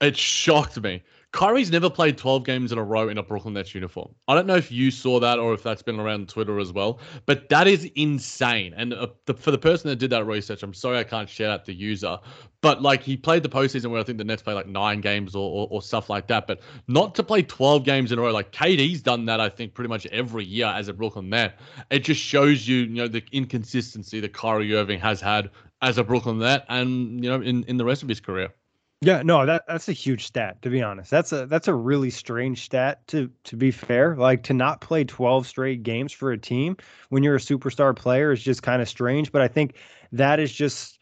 It 0.00 0.16
shocked 0.16 0.80
me. 0.82 1.02
Kyrie's 1.32 1.70
never 1.70 1.88
played 1.88 2.18
12 2.18 2.44
games 2.44 2.72
in 2.72 2.78
a 2.78 2.82
row 2.82 3.08
in 3.08 3.16
a 3.16 3.22
Brooklyn 3.22 3.54
Nets 3.54 3.72
uniform. 3.72 4.12
I 4.26 4.34
don't 4.34 4.48
know 4.48 4.56
if 4.56 4.72
you 4.72 4.90
saw 4.90 5.20
that 5.20 5.38
or 5.38 5.54
if 5.54 5.62
that's 5.62 5.82
been 5.82 6.00
around 6.00 6.28
Twitter 6.28 6.58
as 6.58 6.72
well, 6.72 6.98
but 7.24 7.48
that 7.50 7.68
is 7.68 7.88
insane. 7.94 8.74
And 8.76 8.92
uh, 8.92 9.06
the, 9.26 9.34
for 9.34 9.52
the 9.52 9.58
person 9.58 9.90
that 9.90 9.96
did 9.96 10.10
that 10.10 10.26
research, 10.26 10.64
I'm 10.64 10.74
sorry 10.74 10.98
I 10.98 11.04
can't 11.04 11.28
share 11.28 11.48
out 11.50 11.64
the 11.64 11.72
user, 11.72 12.18
but 12.62 12.82
like 12.82 13.04
he 13.04 13.16
played 13.16 13.44
the 13.44 13.48
postseason 13.48 13.90
where 13.90 14.00
I 14.00 14.02
think 14.02 14.18
the 14.18 14.24
Nets 14.24 14.42
played 14.42 14.54
like 14.54 14.66
nine 14.66 15.00
games 15.00 15.36
or, 15.36 15.48
or, 15.48 15.68
or 15.70 15.82
stuff 15.82 16.10
like 16.10 16.26
that, 16.26 16.48
but 16.48 16.60
not 16.88 17.14
to 17.14 17.22
play 17.22 17.42
12 17.42 17.84
games 17.84 18.10
in 18.10 18.18
a 18.18 18.22
row. 18.22 18.32
Like 18.32 18.50
KD's 18.50 19.00
done 19.00 19.24
that, 19.26 19.38
I 19.38 19.48
think, 19.48 19.72
pretty 19.72 19.88
much 19.88 20.06
every 20.06 20.44
year 20.44 20.66
as 20.66 20.88
a 20.88 20.92
Brooklyn 20.92 21.28
Net. 21.28 21.60
It 21.90 22.00
just 22.00 22.20
shows 22.20 22.66
you, 22.66 22.78
you 22.78 22.88
know, 22.88 23.08
the 23.08 23.22
inconsistency 23.30 24.18
that 24.18 24.32
Kyrie 24.32 24.74
Irving 24.74 24.98
has 24.98 25.20
had 25.20 25.50
as 25.80 25.96
a 25.96 26.02
Brooklyn 26.02 26.40
Net 26.40 26.64
and, 26.68 27.22
you 27.22 27.30
know, 27.30 27.40
in, 27.40 27.62
in 27.64 27.76
the 27.76 27.84
rest 27.84 28.02
of 28.02 28.08
his 28.08 28.20
career. 28.20 28.52
Yeah, 29.02 29.22
no, 29.22 29.46
that 29.46 29.64
that's 29.66 29.88
a 29.88 29.92
huge 29.92 30.26
stat 30.26 30.60
to 30.60 30.68
be 30.68 30.82
honest. 30.82 31.10
That's 31.10 31.32
a 31.32 31.46
that's 31.46 31.68
a 31.68 31.74
really 31.74 32.10
strange 32.10 32.64
stat 32.64 33.06
to 33.08 33.30
to 33.44 33.56
be 33.56 33.70
fair. 33.70 34.14
Like 34.14 34.42
to 34.44 34.54
not 34.54 34.82
play 34.82 35.04
12 35.04 35.46
straight 35.46 35.82
games 35.82 36.12
for 36.12 36.32
a 36.32 36.38
team 36.38 36.76
when 37.08 37.22
you're 37.22 37.36
a 37.36 37.38
superstar 37.38 37.96
player 37.96 38.30
is 38.30 38.42
just 38.42 38.62
kind 38.62 38.82
of 38.82 38.88
strange, 38.88 39.32
but 39.32 39.40
I 39.40 39.48
think 39.48 39.76
that 40.12 40.38
is 40.38 40.52
just 40.52 40.98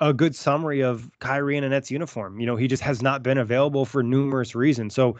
a 0.00 0.14
good 0.14 0.34
summary 0.34 0.80
of 0.82 1.10
Kyrie 1.20 1.58
in 1.58 1.64
a 1.70 1.82
uniform. 1.90 2.40
You 2.40 2.46
know, 2.46 2.56
he 2.56 2.66
just 2.68 2.82
has 2.82 3.02
not 3.02 3.22
been 3.22 3.36
available 3.38 3.84
for 3.84 4.02
numerous 4.02 4.54
reasons. 4.54 4.94
So, 4.94 5.16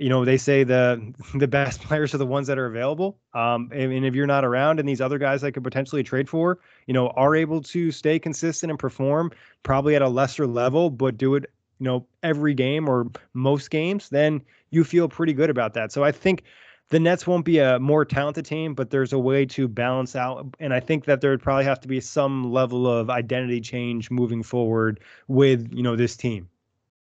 you 0.00 0.08
know, 0.08 0.24
they 0.24 0.38
say 0.38 0.64
the 0.64 1.14
the 1.34 1.46
best 1.46 1.80
players 1.86 2.14
are 2.14 2.18
the 2.18 2.26
ones 2.26 2.46
that 2.46 2.58
are 2.58 2.66
available. 2.66 3.18
Um, 3.34 3.70
and, 3.72 3.92
and 3.92 4.04
if 4.04 4.14
you're 4.14 4.26
not 4.26 4.44
around 4.44 4.80
and 4.80 4.88
these 4.88 5.00
other 5.00 5.18
guys 5.18 5.42
that 5.42 5.52
could 5.52 5.62
potentially 5.62 6.02
trade 6.02 6.28
for, 6.28 6.58
you 6.86 6.94
know, 6.94 7.08
are 7.10 7.36
able 7.36 7.62
to 7.62 7.92
stay 7.92 8.18
consistent 8.18 8.70
and 8.70 8.78
perform 8.78 9.30
probably 9.62 9.94
at 9.94 10.02
a 10.02 10.08
lesser 10.08 10.46
level, 10.46 10.90
but 10.90 11.16
do 11.16 11.34
it, 11.34 11.44
you 11.78 11.84
know, 11.84 12.06
every 12.22 12.54
game 12.54 12.88
or 12.88 13.06
most 13.34 13.70
games, 13.70 14.08
then 14.08 14.42
you 14.70 14.84
feel 14.84 15.08
pretty 15.08 15.34
good 15.34 15.50
about 15.50 15.74
that. 15.74 15.92
So 15.92 16.02
I 16.02 16.12
think 16.12 16.44
the 16.88 16.98
Nets 16.98 17.26
won't 17.26 17.44
be 17.44 17.58
a 17.58 17.78
more 17.78 18.04
talented 18.04 18.44
team, 18.44 18.74
but 18.74 18.90
there's 18.90 19.12
a 19.12 19.18
way 19.18 19.46
to 19.46 19.68
balance 19.68 20.16
out. 20.16 20.54
And 20.58 20.74
I 20.74 20.80
think 20.80 21.04
that 21.04 21.20
there 21.20 21.30
would 21.30 21.42
probably 21.42 21.64
have 21.64 21.80
to 21.80 21.88
be 21.88 22.00
some 22.00 22.50
level 22.50 22.88
of 22.88 23.10
identity 23.10 23.60
change 23.60 24.10
moving 24.10 24.42
forward 24.42 25.00
with, 25.28 25.72
you 25.72 25.82
know, 25.82 25.94
this 25.94 26.16
team. 26.16 26.48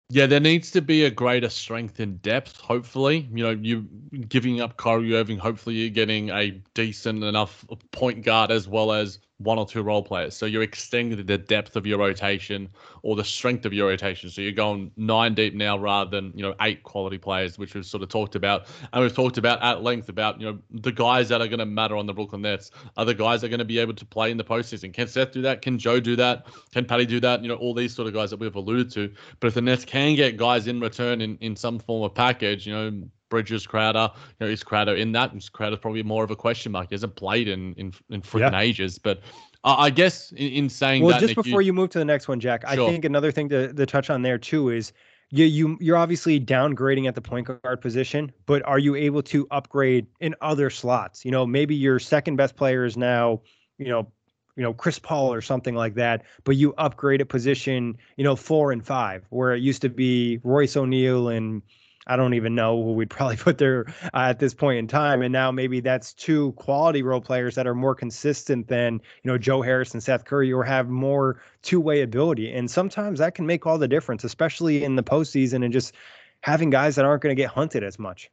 Yeah, 0.09 0.27
there 0.27 0.41
needs 0.41 0.71
to 0.73 0.81
be 0.81 1.05
a 1.05 1.11
greater 1.11 1.49
strength 1.49 1.99
in 1.99 2.19
depth. 2.19 2.61
Hopefully, 2.61 3.29
you 3.33 3.43
know, 3.43 3.51
you 3.51 3.83
giving 4.29 4.61
up 4.61 4.77
Kyrie 4.77 5.17
Irving. 5.17 5.39
Hopefully, 5.39 5.75
you're 5.77 5.91
getting 5.91 6.31
a 6.31 6.51
decent 6.75 7.25
enough 7.25 7.65
point 7.91 8.25
guard 8.25 8.53
as 8.53 8.69
well 8.69 8.93
as 8.93 9.19
one 9.39 9.59
or 9.59 9.67
two 9.67 9.83
role 9.83 10.03
players. 10.03 10.35
So 10.35 10.47
you're 10.47 10.63
extending 10.63 11.25
the 11.25 11.39
depth 11.39 11.77
of 11.77 11.87
your 11.87 11.99
rotation 11.99 12.69
or 13.03 13.17
the 13.17 13.25
strength 13.25 13.67
of 13.67 13.73
your 13.73 13.89
rotation. 13.89 14.31
So 14.31 14.41
you're 14.41 14.53
going 14.53 14.91
nine 14.97 15.35
deep 15.35 15.55
now 15.55 15.77
rather 15.77 16.11
than 16.11 16.33
you 16.35 16.43
know 16.43 16.55
eight 16.63 16.83
quality 16.85 17.19
players, 17.19 17.59
which 17.59 17.75
we've 17.75 17.85
sort 17.85 18.03
of 18.03 18.09
talked 18.09 18.35
about, 18.35 18.67
and 18.93 19.03
we've 19.03 19.15
talked 19.15 19.37
about 19.37 19.63
at 19.63 19.83
length 19.83 20.09
about 20.09 20.41
you 20.41 20.47
know 20.47 20.59
the 20.71 20.93
guys 20.93 21.29
that 21.29 21.43
are 21.43 21.49
going 21.49 21.59
to 21.59 21.67
matter 21.67 21.97
on 21.97 22.07
the 22.07 22.15
Brooklyn 22.15 22.43
Nets 22.43 22.71
are 22.97 23.05
the 23.05 23.15
guys 23.15 23.41
that 23.41 23.49
are 23.49 23.51
going 23.51 23.59
to 23.59 23.65
be 23.65 23.79
able 23.79 23.95
to 23.95 24.07
play 24.07 24.31
in 24.31 24.39
the 24.39 24.45
postseason. 24.45 24.93
Can 24.93 25.07
Seth 25.07 25.33
do 25.33 25.43
that? 25.43 25.61
Can 25.61 25.79
Joe 25.79 26.01
do 26.01 26.17
that? 26.17 26.47
Can 26.73 26.87
Patty 26.87 27.05
do 27.05 27.21
that? 27.21 27.43
You 27.43 27.49
know 27.49 27.57
all 27.57 27.75
these 27.75 27.95
sort 27.95 28.09
of 28.09 28.15
guys 28.15 28.31
that 28.31 28.41
we've 28.41 28.55
alluded 28.55 28.91
to. 28.93 29.13
But 29.41 29.49
if 29.49 29.55
the 29.55 29.61
Nets 29.61 29.85
can 29.85 30.15
get 30.15 30.37
guys 30.39 30.67
in 30.67 30.81
return 30.81 31.21
in 31.21 31.37
in 31.43 31.57
some 31.57 31.79
form 31.79 32.05
of 32.05 32.15
package, 32.15 32.67
you 32.67 32.73
know. 32.73 33.09
Bridges, 33.37 33.67
Crowder, 33.67 34.11
you 34.41 34.47
know, 34.47 34.51
is 34.51 34.65
Crowder 34.65 34.97
in 34.97 35.13
that? 35.13 35.35
Is 35.35 35.51
Crowder's 35.51 35.79
probably 35.79 36.03
more 36.03 36.25
of 36.25 36.31
a 36.31 36.37
question 36.37 36.73
mark. 36.73 36.89
He 36.89 36.95
hasn't 36.95 37.17
played 37.17 37.49
in 37.49 37.75
in, 37.75 37.93
in 38.09 38.23
freaking 38.23 38.53
Yeah. 38.53 38.61
ages. 38.61 38.99
But 38.99 39.21
uh, 39.63 39.77
I 39.77 39.91
guess 39.91 40.33
in, 40.33 40.53
in 40.53 40.69
saying 40.71 41.03
Well, 41.03 41.13
that, 41.13 41.21
just 41.21 41.37
Nick, 41.37 41.45
before 41.45 41.61
you 41.61 41.75
move 41.75 41.91
to 41.91 41.99
the 41.99 42.05
next 42.05 42.29
one, 42.29 42.41
Jack, 42.41 42.65
I 42.67 42.77
think 42.77 43.05
another 43.05 43.31
thing 43.31 43.51
to, 43.51 43.75
to 43.75 43.85
touch 43.85 44.09
on 44.09 44.23
there 44.23 44.39
too 44.39 44.71
is 44.71 44.95
you 45.29 45.45
you 45.45 45.77
you're 45.83 45.99
obviously 45.99 46.41
downgrading 46.41 47.07
at 47.07 47.15
the 47.15 47.21
point 47.21 47.47
guard 47.47 47.83
position, 47.83 48.33
but 48.47 48.63
are 48.65 48.79
you 48.79 48.95
able 48.95 49.23
to 49.25 49.47
upgrade 49.51 50.07
in 50.21 50.35
other 50.41 50.71
slots? 50.71 51.23
You 51.23 51.31
know, 51.31 51.45
maybe 51.45 51.75
your 51.75 51.99
second 51.99 52.37
best 52.37 52.57
player 52.57 52.87
is 52.87 52.97
now, 52.97 53.43
you 53.77 53.89
know, 53.89 54.11
you 54.57 54.63
know, 54.63 54.73
Chris 54.73 54.99
Paul 54.99 55.31
or 55.35 55.43
something 55.43 55.75
like 55.75 55.95
that, 55.97 56.23
but 56.45 56.57
you 56.57 56.73
upgrade 56.79 57.21
a 57.21 57.27
position, 57.27 57.99
you 58.17 58.25
know, 58.25 58.35
four 58.35 58.73
and 58.73 58.83
five, 58.83 59.27
where 59.29 59.55
it 59.55 59.61
used 59.61 59.83
to 59.83 59.91
be 59.91 60.41
Royce 60.43 60.75
O'Neale 60.75 61.29
and 61.29 61.61
I 62.07 62.17
don't 62.17 62.35
even 62.35 62.55
know 62.55 62.83
who 62.83 62.93
we'd 62.93 63.11
probably 63.11 63.37
put 63.37 63.59
there 63.59 63.87
uh, 64.15 64.29
at 64.29 64.39
this 64.39 64.55
point 64.55 64.79
in 64.79 64.87
time. 64.87 65.23
And 65.23 65.33
now 65.33 65.51
maybe 65.51 65.81
that's 65.81 66.13
two 66.13 66.53
quality 66.53 67.03
role 67.03 67.21
players 67.21 67.55
that 67.57 67.67
are 67.67 67.75
more 67.75 67.95
consistent 67.95 68.69
than, 68.69 68.95
you 69.23 69.31
know, 69.31 69.39
Joe 69.39 69.63
Harris 69.63 69.93
and 69.93 70.03
Seth 70.03 70.25
Curry 70.25 70.53
or 70.53 70.65
have 70.65 70.89
more 70.89 71.41
two 71.63 71.81
way 71.81 72.03
ability. 72.03 72.53
And 72.53 72.71
sometimes 72.71 73.19
that 73.19 73.35
can 73.35 73.47
make 73.47 73.67
all 73.67 73.79
the 73.79 73.89
difference, 73.89 74.25
especially 74.25 74.85
in 74.85 74.97
the 74.97 75.03
postseason 75.03 75.65
and 75.65 75.73
just 75.73 75.95
having 76.43 76.71
guys 76.71 76.97
that 76.97 77.05
aren't 77.05 77.23
going 77.23 77.35
to 77.35 77.41
get 77.41 77.51
hunted 77.51 77.83
as 77.83 77.99
much. 77.99 78.31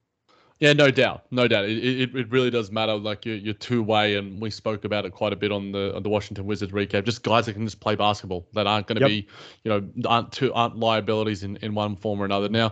Yeah, 0.59 0.71
no 0.71 0.91
doubt, 0.91 1.23
no 1.31 1.47
doubt. 1.47 1.65
It, 1.65 1.83
it, 1.83 2.15
it 2.15 2.31
really 2.31 2.49
does 2.49 2.71
matter. 2.71 2.95
Like 2.95 3.25
your 3.25 3.35
your 3.35 3.55
two 3.55 3.83
way, 3.83 4.15
and 4.15 4.39
we 4.39 4.49
spoke 4.49 4.85
about 4.85 5.03
it 5.03 5.11
quite 5.11 5.33
a 5.33 5.35
bit 5.35 5.51
on 5.51 5.73
the 5.73 5.93
on 5.95 6.03
the 6.03 6.09
Washington 6.09 6.45
Wizards 6.45 6.71
recap. 6.71 7.03
Just 7.03 7.23
guys 7.23 7.47
that 7.47 7.53
can 7.53 7.65
just 7.65 7.81
play 7.81 7.95
basketball 7.95 8.47
that 8.53 8.65
aren't 8.65 8.87
going 8.87 8.97
to 8.97 9.01
Yep. 9.01 9.09
be, 9.09 9.27
you 9.63 9.69
know, 9.71 10.07
aren't 10.07 10.31
two 10.31 10.53
aren't 10.53 10.77
liabilities 10.77 11.43
in, 11.43 11.57
in 11.57 11.75
one 11.75 11.97
form 11.97 12.21
or 12.21 12.25
another. 12.25 12.47
Now, 12.47 12.71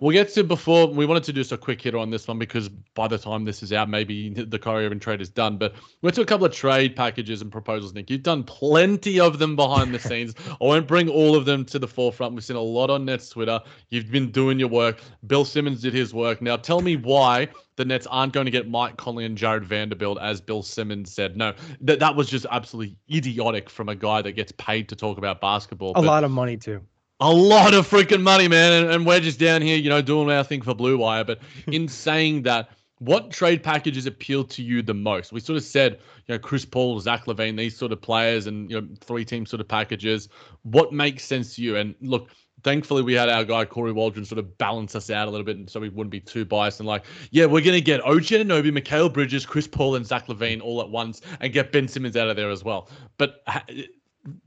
We'll 0.00 0.12
get 0.12 0.28
to 0.34 0.44
before 0.44 0.86
we 0.86 1.06
wanted 1.06 1.24
to 1.24 1.32
do 1.32 1.40
just 1.40 1.52
a 1.52 1.58
quick 1.58 1.80
hit 1.80 1.94
on 1.94 2.10
this 2.10 2.26
one 2.26 2.38
because 2.38 2.68
by 2.68 3.08
the 3.08 3.18
time 3.18 3.44
this 3.44 3.62
is 3.62 3.72
out, 3.72 3.88
maybe 3.88 4.30
the 4.30 4.58
Kyrie 4.58 4.86
Irving 4.86 5.00
trade 5.00 5.20
is 5.20 5.30
done. 5.30 5.56
But 5.56 5.72
we 5.74 5.80
went 6.06 6.14
to 6.16 6.22
a 6.22 6.26
couple 6.26 6.46
of 6.46 6.52
trade 6.52 6.96
packages 6.96 7.42
and 7.42 7.50
proposals, 7.50 7.94
Nick. 7.94 8.10
You've 8.10 8.22
done 8.22 8.44
plenty 8.44 9.20
of 9.20 9.38
them 9.38 9.56
behind 9.56 9.94
the 9.94 9.98
scenes. 9.98 10.34
I 10.48 10.64
won't 10.64 10.86
bring 10.88 11.08
all 11.08 11.36
of 11.36 11.44
them 11.44 11.64
to 11.66 11.78
the 11.78 11.88
forefront. 11.88 12.34
We've 12.34 12.44
seen 12.44 12.56
a 12.56 12.60
lot 12.60 12.90
on 12.90 13.04
Nets 13.04 13.28
Twitter. 13.28 13.60
You've 13.90 14.10
been 14.10 14.30
doing 14.30 14.58
your 14.58 14.68
work. 14.68 15.00
Bill 15.26 15.44
Simmons 15.44 15.80
did 15.82 15.94
his 15.94 16.12
work. 16.12 16.42
Now 16.42 16.56
tell 16.56 16.80
me 16.80 16.96
why 16.96 17.48
the 17.76 17.84
Nets 17.84 18.06
aren't 18.06 18.32
going 18.32 18.44
to 18.44 18.50
get 18.52 18.68
Mike 18.68 18.96
Conley 18.96 19.24
and 19.24 19.36
Jarred 19.36 19.64
Vanderbilt, 19.64 20.18
as 20.20 20.40
Bill 20.40 20.62
Simmons 20.62 21.12
said. 21.12 21.36
No, 21.36 21.54
that 21.80 21.98
that 21.98 22.14
was 22.14 22.28
just 22.28 22.46
absolutely 22.50 22.96
idiotic 23.12 23.68
from 23.68 23.88
a 23.88 23.94
guy 23.96 24.22
that 24.22 24.32
gets 24.32 24.52
paid 24.52 24.88
to 24.90 24.96
talk 24.96 25.18
about 25.18 25.40
basketball. 25.40 25.90
A 25.90 25.94
But- 25.94 26.04
lot 26.04 26.24
of 26.24 26.30
money 26.30 26.56
too. 26.56 26.82
A 27.24 27.32
lot 27.32 27.72
of 27.72 27.88
freaking 27.88 28.20
money, 28.20 28.48
man. 28.48 28.84
And, 28.84 28.92
and 28.92 29.06
we're 29.06 29.18
just 29.18 29.38
down 29.38 29.62
here, 29.62 29.78
you 29.78 29.88
know, 29.88 30.02
doing 30.02 30.30
our 30.30 30.44
thing 30.44 30.60
for 30.60 30.74
Blue 30.74 30.98
Wire. 30.98 31.24
But 31.24 31.38
in 31.68 31.88
saying 31.88 32.42
that, 32.42 32.68
what 32.98 33.30
trade 33.30 33.62
packages 33.62 34.04
appeal 34.04 34.44
to 34.44 34.62
you 34.62 34.82
the 34.82 34.92
most? 34.92 35.32
We 35.32 35.40
sort 35.40 35.56
of 35.56 35.62
said, 35.62 36.00
you 36.26 36.34
know, 36.34 36.38
Chris 36.38 36.66
Paul, 36.66 37.00
Zach 37.00 37.24
LaVine, 37.24 37.56
these 37.56 37.78
sort 37.78 37.92
of 37.92 38.02
players, 38.02 38.46
and 38.46 38.70
you 38.70 38.78
know, 38.78 38.86
three 39.00 39.24
team 39.24 39.46
sort 39.46 39.62
of 39.62 39.68
packages. 39.68 40.28
What 40.64 40.92
makes 40.92 41.24
sense 41.24 41.56
to 41.56 41.62
you? 41.62 41.76
And 41.76 41.94
look, 42.02 42.28
thankfully 42.62 43.00
we 43.00 43.14
had 43.14 43.30
our 43.30 43.44
guy 43.44 43.64
Corey 43.64 43.92
Waldron 43.92 44.26
sort 44.26 44.38
of 44.38 44.58
balance 44.58 44.94
us 44.94 45.08
out 45.08 45.26
a 45.26 45.30
little 45.30 45.46
bit, 45.46 45.56
and 45.56 45.68
so 45.68 45.80
we 45.80 45.88
wouldn't 45.88 46.10
be 46.10 46.20
too 46.20 46.44
biased 46.44 46.80
and 46.80 46.86
like, 46.86 47.04
yeah, 47.30 47.46
we're 47.46 47.64
gonna 47.64 47.80
get 47.80 48.04
OG 48.04 48.24
Anunoby, 48.24 48.70
Mikal 48.70 49.10
Bridges, 49.10 49.46
Chris 49.46 49.66
Paul, 49.66 49.94
and 49.96 50.06
Zach 50.06 50.28
Levine 50.28 50.60
all 50.60 50.82
at 50.82 50.90
once, 50.90 51.22
and 51.40 51.54
get 51.54 51.72
Ben 51.72 51.88
Simmons 51.88 52.18
out 52.18 52.28
of 52.28 52.36
there 52.36 52.50
as 52.50 52.62
well. 52.62 52.90
But 53.16 53.42
ha- 53.46 53.64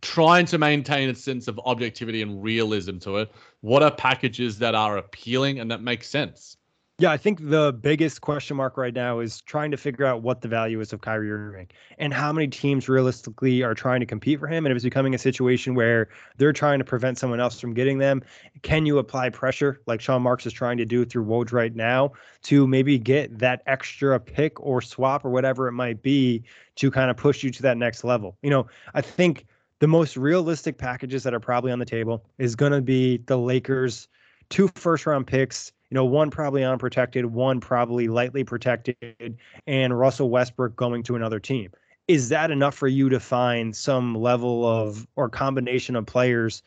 trying 0.02 0.46
to 0.48 0.58
maintain 0.58 1.10
a 1.10 1.16
sense 1.16 1.48
of 1.48 1.60
objectivity 1.66 2.22
and 2.22 2.42
realism 2.42 2.98
to 3.00 3.18
it, 3.18 3.32
what 3.62 3.84
are 3.84 3.92
packages 3.92 4.60
that 4.60 4.76
are 4.76 4.98
appealing 4.98 5.60
and 5.60 5.70
that 5.72 5.82
make 5.82 6.04
sense? 6.04 6.58
Yeah, 7.00 7.12
I 7.12 7.18
think 7.18 7.48
the 7.48 7.78
biggest 7.80 8.22
question 8.22 8.58
mark 8.58 8.76
right 8.76 8.94
now 8.94 9.20
is 9.20 9.42
trying 9.42 9.70
to 9.70 9.78
figure 9.78 10.04
out 10.04 10.24
what 10.24 10.42
the 10.42 10.48
value 10.48 10.82
is 10.82 10.94
of 10.94 11.02
Kyrie 11.02 11.32
Irving 11.32 11.68
and 12.00 12.12
how 12.12 12.34
many 12.34 12.48
teams 12.48 12.90
realistically 12.90 13.62
are 13.62 13.76
trying 13.76 14.00
to 14.00 14.08
compete 14.08 14.40
for 14.40 14.48
him. 14.48 14.66
And 14.66 14.72
if 14.72 14.78
it's 14.78 14.84
becoming 14.84 15.14
a 15.14 15.20
situation 15.20 15.76
where 15.76 16.10
they're 16.38 16.54
trying 16.54 16.80
to 16.80 16.86
prevent 16.86 17.20
someone 17.20 17.40
else 17.40 17.60
from 17.60 17.76
getting 17.76 18.00
them, 18.00 18.24
can 18.64 18.88
you 18.88 18.98
apply 18.98 19.30
pressure 19.30 19.80
like 19.86 20.02
Sean 20.02 20.24
Marks 20.24 20.48
is 20.48 20.54
trying 20.54 20.78
to 20.78 20.86
do 20.86 21.06
through 21.06 21.26
Woj 21.26 21.52
right 21.52 21.76
now 21.76 22.14
to 22.46 22.66
maybe 22.66 22.98
get 22.98 23.38
that 23.38 23.62
extra 23.68 24.20
pick 24.20 24.60
or 24.60 24.82
swap 24.82 25.24
or 25.24 25.30
whatever 25.30 25.68
it 25.68 25.74
might 25.74 26.02
be 26.02 26.42
to 26.78 26.90
kind 26.90 27.12
of 27.12 27.18
push 27.18 27.44
you 27.44 27.52
to 27.52 27.62
that 27.62 27.78
next 27.78 28.06
level? 28.06 28.40
You 28.42 28.50
know, 28.50 28.66
I 28.96 29.02
think 29.02 29.46
the 29.80 29.88
most 29.88 30.18
realistic 30.18 30.78
packages 30.78 31.24
that 31.24 31.34
are 31.34 31.40
probably 31.40 31.72
on 31.72 31.80
the 31.80 31.86
table 31.86 32.24
is 32.38 32.56
going 32.56 32.72
to 32.72 32.82
be 32.82 33.18
the 33.28 33.38
Lakers 33.38 34.08
two 34.50 34.70
first 34.76 35.06
round 35.06 35.28
picks 35.28 35.72
you 35.90 35.96
know, 35.96 36.06
one 36.06 36.30
probably 36.30 36.64
unprotected, 36.64 37.26
one 37.26 37.60
probably 37.60 38.08
lightly 38.08 38.44
protected, 38.44 39.38
and 39.68 39.98
Russell 39.98 40.30
Westbrook 40.30 40.76
going 40.76 41.04
to 41.04 41.16
another 41.16 41.40
team. 41.40 41.72
Is 42.08 42.30
that 42.30 42.52
enough 42.52 42.76
for 42.76 42.88
you 42.88 43.10
to 43.10 43.20
find 43.20 43.76
some 43.76 44.16
level 44.16 44.66
of 44.66 45.08
or 45.16 45.30
combination 45.30 45.96
of 45.96 46.06
players 46.06 46.62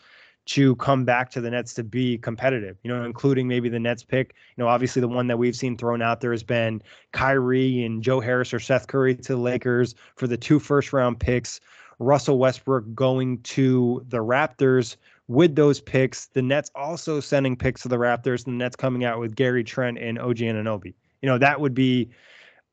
to 0.46 0.74
come 0.76 1.04
back 1.04 1.30
to 1.30 1.40
the 1.40 1.50
Nets 1.50 1.74
to 1.74 1.84
be 1.84 2.18
competitive, 2.18 2.78
you 2.82 2.90
know, 2.90 3.04
including 3.04 3.46
maybe 3.46 3.68
the 3.68 3.78
Nets 3.78 4.02
pick. 4.02 4.34
You 4.56 4.64
know, 4.64 4.68
obviously 4.68 5.00
the 5.00 5.08
one 5.08 5.26
that 5.28 5.38
we've 5.38 5.54
seen 5.54 5.76
thrown 5.76 6.02
out 6.02 6.20
there 6.20 6.32
has 6.32 6.42
been 6.42 6.82
Kyrie 7.12 7.84
and 7.84 8.02
Joe 8.02 8.20
Harris 8.20 8.52
or 8.52 8.58
Seth 8.58 8.86
Curry 8.86 9.14
to 9.14 9.34
the 9.34 9.40
Lakers 9.40 9.94
for 10.16 10.26
the 10.26 10.36
two 10.36 10.58
first 10.58 10.92
round 10.92 11.20
picks. 11.20 11.60
Russell 12.00 12.38
Westbrook 12.38 12.94
going 12.94 13.40
to 13.42 14.04
the 14.08 14.18
Raptors 14.18 14.96
with 15.28 15.54
those 15.54 15.80
picks, 15.80 16.26
the 16.26 16.42
Nets 16.42 16.70
also 16.74 17.20
sending 17.20 17.54
picks 17.54 17.82
to 17.82 17.88
the 17.88 17.98
Raptors, 17.98 18.46
and 18.46 18.54
the 18.54 18.64
Nets 18.64 18.74
coming 18.74 19.04
out 19.04 19.20
with 19.20 19.36
Gary 19.36 19.62
Trent 19.62 19.98
and 19.98 20.18
OG 20.18 20.38
Anunoby. 20.38 20.94
You 21.22 21.28
know, 21.28 21.38
that 21.38 21.60
would 21.60 21.74
be 21.74 22.08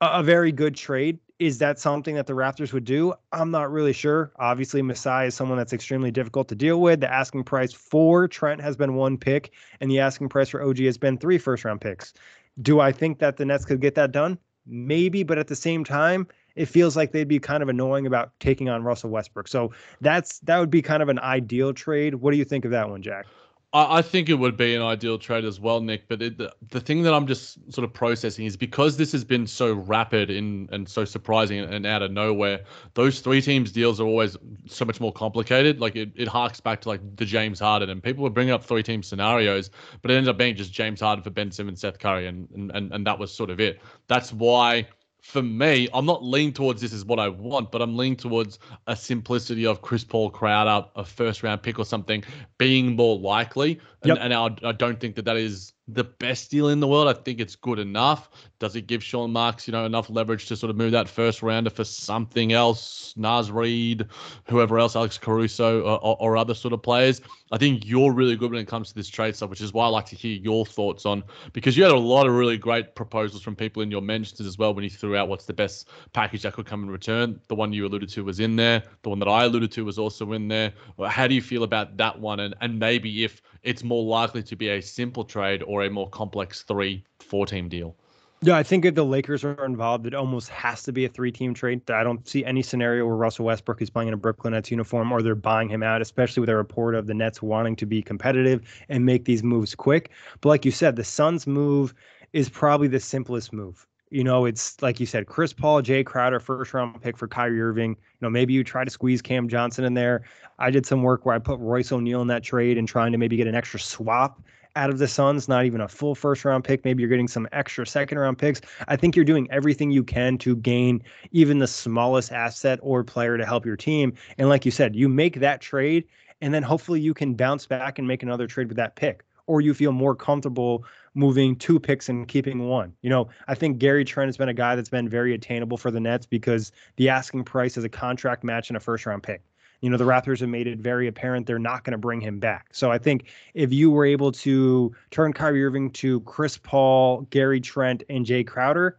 a, 0.02 0.08
a 0.14 0.24
very 0.24 0.52
good 0.52 0.76
trade. 0.76 1.20
Is 1.40 1.60
that 1.60 1.78
something 1.78 2.16
that 2.16 2.26
the 2.26 2.34
Raptors 2.34 2.74
would 2.74 2.86
do? 2.86 3.14
I'm 3.32 3.52
not 3.52 3.72
really 3.72 3.94
sure. 3.94 4.32
Obviously, 4.40 4.82
Masai 4.82 5.28
is 5.28 5.36
someone 5.36 5.58
that's 5.60 5.74
extremely 5.74 6.10
difficult 6.10 6.48
to 6.48 6.56
deal 6.56 6.82
with. 6.82 7.02
The 7.02 7.14
asking 7.14 7.44
price 7.44 7.74
for 7.74 8.28
Trent 8.28 8.60
has 8.62 8.76
been 8.76 8.96
one 8.96 9.18
pick, 9.18 9.52
and 9.82 9.92
the 9.92 10.00
asking 10.00 10.30
price 10.30 10.50
for 10.50 10.64
OG 10.64 10.80
has 10.80 10.98
been 10.98 11.18
three 11.18 11.38
first 11.38 11.64
round 11.64 11.82
picks. 11.82 12.14
Do 12.62 12.80
I 12.80 12.92
think 12.92 13.20
that 13.20 13.38
the 13.38 13.46
Nets 13.46 13.66
could 13.66 13.82
get 13.82 13.94
that 13.96 14.14
done? 14.14 14.40
Maybe, 14.66 15.22
but 15.22 15.38
at 15.38 15.48
the 15.48 15.56
same 15.56 15.84
time, 15.84 16.28
it 16.58 16.66
feels 16.66 16.96
like 16.98 17.12
they'd 17.12 17.28
be 17.28 17.40
kind 17.40 17.64
of 17.64 17.70
annoying 17.70 18.08
about 18.08 18.32
taking 18.40 18.70
on 18.70 18.84
Russell 18.84 19.10
Westbrook. 19.10 19.48
So 19.48 19.72
that's 20.02 20.40
that 20.40 20.60
would 20.60 20.72
be 20.72 20.82
kind 20.82 21.02
of 21.02 21.10
an 21.10 21.20
ideal 21.20 21.74
trade. 21.74 22.16
What 22.16 22.32
do 22.32 22.38
you 22.38 22.46
think 22.46 22.66
of 22.66 22.72
that 22.72 22.90
one, 22.90 23.02
Jack? 23.02 23.26
I, 23.74 24.02
think 24.02 24.30
it 24.30 24.36
would 24.36 24.56
be 24.56 24.76
an 24.76 24.82
ideal 24.82 25.20
trade 25.20 25.44
as 25.44 25.60
well, 25.60 25.82
Nick. 25.82 26.08
But 26.08 26.22
it, 26.22 26.38
the, 26.38 26.54
the 26.70 26.80
thing 26.80 27.04
that 27.04 27.14
I'm 27.14 27.28
just 27.28 27.60
sort 27.72 27.84
of 27.84 27.94
processing 27.94 28.46
is 28.46 28.56
because 28.56 28.96
this 28.98 29.12
has 29.12 29.24
been 29.24 29.46
so 29.46 29.74
rapid 29.74 30.30
in, 30.30 30.70
and 30.72 30.88
so 30.88 31.04
surprising 31.06 31.60
and, 31.60 31.74
and 31.74 31.86
out 31.86 32.02
of 32.02 32.12
nowhere, 32.12 32.62
those 32.94 33.20
three 33.20 33.42
teams 33.42 33.72
deals 33.72 34.00
are 34.00 34.06
always 34.06 34.38
so 34.68 34.86
much 34.86 35.02
more 35.02 35.12
complicated. 35.12 35.82
Like 35.82 35.96
it, 35.96 36.12
it 36.16 36.28
harks 36.28 36.62
back 36.62 36.82
to 36.82 36.90
like 36.90 37.02
the 37.18 37.26
James 37.26 37.60
Harden, 37.60 37.90
and 37.90 38.02
people 38.02 38.24
were 38.24 38.30
bringing 38.30 38.54
up 38.54 38.64
three 38.64 38.84
team 38.84 39.04
scenarios, 39.04 39.70
but 40.02 40.12
it 40.12 40.16
ended 40.16 40.30
up 40.30 40.38
being 40.38 40.56
just 40.56 40.72
James 40.72 41.02
Harden 41.02 41.24
for 41.24 41.30
Ben 41.30 41.52
Simmons, 41.52 41.82
Seth 41.82 42.00
Curry, 42.00 42.26
and, 42.26 42.48
and, 42.74 42.92
and 42.92 43.06
that 43.06 43.20
was 43.20 43.34
sort 43.34 43.50
of 43.50 43.60
it. 43.60 43.82
That's 44.08 44.32
why 44.32 44.88
for 45.22 45.42
me, 45.42 45.90
I'm 45.94 46.06
not 46.06 46.24
leaning 46.24 46.54
towards 46.54 46.82
this 46.82 46.94
is 46.94 47.04
what 47.06 47.20
I 47.20 47.28
want, 47.28 47.72
but 47.72 47.82
I'm 47.82 47.98
leaning 47.98 48.16
towards 48.16 48.60
a 48.88 48.96
simplicity 48.96 49.66
of 49.66 49.82
Chris 49.82 50.04
Paul 50.04 50.30
Crowder, 50.30 50.88
a 50.96 51.04
first 51.04 51.44
round 51.44 51.62
pick 51.62 51.80
or 51.80 51.86
something 51.86 52.24
being 52.58 52.96
more 52.96 53.18
likely. 53.18 53.80
And, 54.04 54.10
yep. 54.10 54.18
and 54.22 54.34
I, 54.34 54.56
I 54.64 54.72
don't 54.72 55.00
think 55.00 55.16
that 55.16 55.26
that 55.26 55.38
is 55.38 55.74
the 55.88 56.04
best 56.04 56.52
deal 56.52 56.70
in 56.70 56.80
the 56.80 56.88
world. 56.88 57.08
I 57.08 57.14
think 57.14 57.40
it's 57.40 57.56
good 57.56 57.80
enough. 57.80 58.30
Does 58.60 58.76
it 58.76 58.88
give 58.88 59.04
Sean 59.04 59.32
Marks, 59.32 59.68
you 59.68 59.72
know, 59.72 59.86
enough 59.86 60.10
leverage 60.10 60.48
to 60.48 60.56
sort 60.56 60.70
of 60.70 60.76
move 60.76 60.92
that 60.92 61.08
first 61.08 61.42
rounder 61.42 61.70
for 61.70 61.84
something 61.84 62.52
else? 62.54 63.14
Naz 63.16 63.52
Reid, 63.52 64.06
whoever 64.50 64.80
else, 64.80 64.96
Alex 64.96 65.18
Caruso, 65.18 65.82
or, 65.82 66.18
or, 66.20 66.38
other 66.38 66.54
sort 66.54 66.74
of 66.74 66.82
players. 66.82 67.22
I 67.52 67.58
think 67.58 67.86
you're 67.86 68.12
really 68.12 68.36
good 68.36 68.52
when 68.52 68.60
it 68.60 68.68
comes 68.68 68.90
to 68.90 68.96
this 68.96 69.08
trade 69.08 69.36
stuff, 69.36 69.50
which 69.50 69.62
is 69.62 69.74
why 69.74 69.86
I 69.86 69.90
like 69.90 70.06
to 70.08 70.16
hear 70.16 70.38
your 70.38 70.66
thoughts 70.66 71.06
on 71.06 71.24
because 71.54 71.78
you 71.78 71.84
had 71.84 71.94
a 71.94 71.98
lot 71.98 72.28
of 72.28 72.34
really 72.34 72.58
great 72.58 72.94
proposals 72.96 73.42
from 73.42 73.56
people 73.56 73.82
in 73.82 73.90
your 73.90 74.02
mentions 74.02 74.42
as 74.42 74.58
well 74.58 74.74
when 74.74 74.84
you 74.84 74.90
threw 74.90 75.16
out 75.16 75.30
what's 75.30 75.46
the 75.46 75.54
best 75.54 75.90
package 76.14 76.42
that 76.42 76.54
could 76.54 76.66
come 76.66 76.84
in 76.84 76.90
return. 76.90 77.40
The 77.48 77.56
one 77.56 77.72
you 77.72 77.86
alluded 77.86 78.10
to 78.10 78.24
was 78.24 78.40
in 78.40 78.56
there. 78.56 78.84
The 79.04 79.10
one 79.10 79.20
that 79.20 79.30
I 79.30 79.46
alluded 79.46 79.72
to 79.74 79.86
was 79.86 79.98
also 79.98 80.34
in 80.34 80.48
there. 80.48 80.74
How 81.08 81.28
do 81.28 81.36
you 81.36 81.42
feel 81.42 81.64
about 81.64 81.96
that 81.98 82.20
one? 82.20 82.42
And 82.42 82.56
and 82.62 82.78
maybe 82.78 83.24
if 83.24 83.42
it's 83.64 83.84
more 83.84 84.04
likely 84.04 84.44
to 84.44 84.56
be 84.56 84.70
a 84.70 84.82
simple 84.82 85.24
trade 85.24 85.64
or 85.64 85.77
a 85.84 85.90
more 85.90 86.10
complex 86.10 86.64
three, 86.64 87.04
four 87.20 87.46
team 87.46 87.70
deal. 87.70 87.96
Yeah, 88.42 88.56
I 88.56 88.62
think 88.62 88.86
if 88.86 88.94
the 88.94 89.04
Lakers 89.04 89.44
are 89.44 89.66
involved, 89.66 90.06
it 90.06 90.14
almost 90.14 90.50
has 90.50 90.84
to 90.84 90.92
be 90.92 91.06
a 91.06 91.10
three-team 91.10 91.56
trade. 91.56 91.90
I 91.90 92.04
don't 92.04 92.28
see 92.28 92.46
any 92.46 92.62
scenario 92.62 93.04
where 93.08 93.16
Russell 93.16 93.46
Westbrook 93.46 93.82
is 93.82 93.90
playing 93.90 94.10
in 94.10 94.14
a 94.14 94.18
Brooklyn 94.18 94.54
Nets 94.54 94.70
uniform 94.70 95.12
or 95.12 95.24
they're 95.24 95.34
buying 95.34 95.70
him 95.70 95.82
out, 95.82 96.04
especially 96.04 96.42
with 96.42 96.50
a 96.50 96.56
report 96.56 96.94
of 96.94 97.08
the 97.08 97.16
Nets 97.16 97.42
wanting 97.42 97.76
to 97.78 97.88
be 97.88 98.04
competitive 98.04 98.86
and 98.90 99.04
make 99.04 99.26
these 99.26 99.42
moves 99.42 99.74
quick. 99.74 100.12
But 100.42 100.50
like 100.50 100.66
you 100.66 100.72
said, 100.72 100.98
the 100.98 101.04
Suns 101.04 101.48
move 101.48 101.96
is 102.32 102.48
probably 102.48 102.88
the 102.88 103.00
simplest 103.00 103.54
move. 103.54 103.88
You 104.12 104.24
know, 104.24 104.46
it's 104.46 104.80
like 104.84 105.00
you 105.00 105.08
said, 105.08 105.26
Chris 105.26 105.52
Paul, 105.52 105.82
Jay 105.82 106.04
Crowder, 106.04 106.40
first 106.40 106.76
round 106.76 107.02
pick 107.02 107.18
for 107.18 107.28
Kyrie 107.28 107.60
Irving. 107.60 107.90
You 107.90 108.18
know, 108.22 108.30
maybe 108.30 108.54
you 108.54 108.64
try 108.64 108.84
to 108.84 108.92
squeeze 108.92 109.22
Cam 109.22 109.50
Johnson 109.50 109.84
in 109.84 109.96
there. 109.96 110.24
I 110.60 110.70
did 110.70 110.86
some 110.86 111.02
work 111.02 111.26
where 111.26 111.34
I 111.34 111.40
put 111.40 111.60
Royce 111.60 111.92
O'Neale 111.92 112.22
in 112.22 112.28
that 112.28 112.44
trade 112.44 112.78
and 112.78 112.88
trying 112.88 113.12
to 113.14 113.18
maybe 113.18 113.36
get 113.36 113.48
an 113.48 113.56
extra 113.56 113.80
swap 113.80 114.42
out 114.78 114.92
of 114.92 115.00
the 115.00 115.08
Suns, 115.08 115.48
not 115.48 115.66
even 115.66 115.82
a 115.82 115.88
full 115.88 116.14
first 116.14 116.46
round 116.46 116.64
pick. 116.64 116.86
Maybe 116.86 117.02
you're 117.02 117.10
getting 117.10 117.28
some 117.28 117.48
extra 117.52 117.86
second 117.86 118.20
round 118.20 118.38
picks. 118.38 118.62
I 118.88 118.96
think 118.96 119.16
you're 119.16 119.26
doing 119.26 119.48
everything 119.52 119.90
you 119.90 120.04
can 120.04 120.38
to 120.40 120.56
gain 120.56 121.04
even 121.32 121.58
the 121.58 121.68
smallest 121.68 122.32
asset 122.32 122.80
or 122.84 123.04
player 123.04 123.38
to 123.38 123.46
help 123.46 123.66
your 123.66 123.76
team. 123.76 124.14
And 124.38 124.50
like 124.50 124.66
you 124.66 124.72
said, 124.72 124.96
you 124.96 125.10
make 125.10 125.40
that 125.40 125.62
trade, 125.62 126.06
and 126.42 126.54
then 126.54 126.62
hopefully 126.62 127.02
you 127.02 127.14
can 127.14 127.34
bounce 127.34 127.66
back 127.66 127.98
and 127.98 128.08
make 128.08 128.22
another 128.22 128.46
trade 128.46 128.68
with 128.68 128.78
that 128.78 128.96
pick. 128.96 129.24
Or 129.48 129.62
you 129.62 129.74
feel 129.74 129.94
more 129.94 130.14
comfortable 130.14 130.86
moving 131.16 131.56
two 131.56 131.80
picks 131.80 132.10
and 132.10 132.28
keeping 132.28 132.68
one. 132.68 132.94
You 133.02 133.10
know, 133.10 133.30
I 133.48 133.56
think 133.56 133.80
Gary 133.80 134.06
Trent 134.06 134.28
has 134.28 134.38
been 134.38 134.50
a 134.50 134.54
guy 134.54 134.76
that's 134.76 134.90
been 134.90 135.10
very 135.10 135.34
attainable 135.34 135.78
for 135.78 135.90
the 135.90 136.00
Nets 136.00 136.26
because 136.26 136.72
the 136.98 137.10
asking 137.10 137.46
price 137.46 137.78
is 137.78 137.84
a 137.84 137.90
contract 137.90 138.44
match 138.44 138.70
and 138.70 138.78
a 138.78 138.80
first 138.80 139.06
round 139.06 139.24
pick 139.24 139.42
you 139.82 139.90
know 139.90 139.98
the 139.98 140.06
Raptors 140.06 140.40
have 140.40 140.50
made 140.50 140.68
it 140.68 140.80
very 140.80 141.08
apparent 141.08 141.46
they're 141.46 141.60
not 141.60 141.84
going 141.84 141.92
to 141.92 141.98
bring 141.98 142.22
him 142.22 142.40
back. 142.40 142.68
So 142.72 142.92
I 142.92 142.98
think 142.98 143.26
if 143.54 143.72
you 143.72 143.92
were 143.92 144.06
able 144.06 144.32
to 144.34 144.96
turn 145.12 145.34
Kyrie 145.34 145.64
Irving 145.64 145.92
to 145.92 146.22
Chris 146.22 146.58
Paul, 146.58 147.22
Gary 147.30 147.62
Trent, 147.62 148.04
and 148.10 148.26
Jay 148.26 148.44
Crowder, 148.44 148.98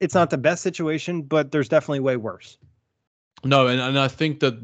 it's 0.00 0.14
not 0.14 0.30
the 0.30 0.38
best 0.38 0.62
situation, 0.62 1.22
but 1.22 1.52
there's 1.52 1.68
definitely 1.68 2.00
way 2.00 2.16
worse. 2.16 2.56
No, 3.44 3.66
and, 3.66 3.80
and 3.80 3.98
I 3.98 4.08
think 4.08 4.40
that 4.40 4.58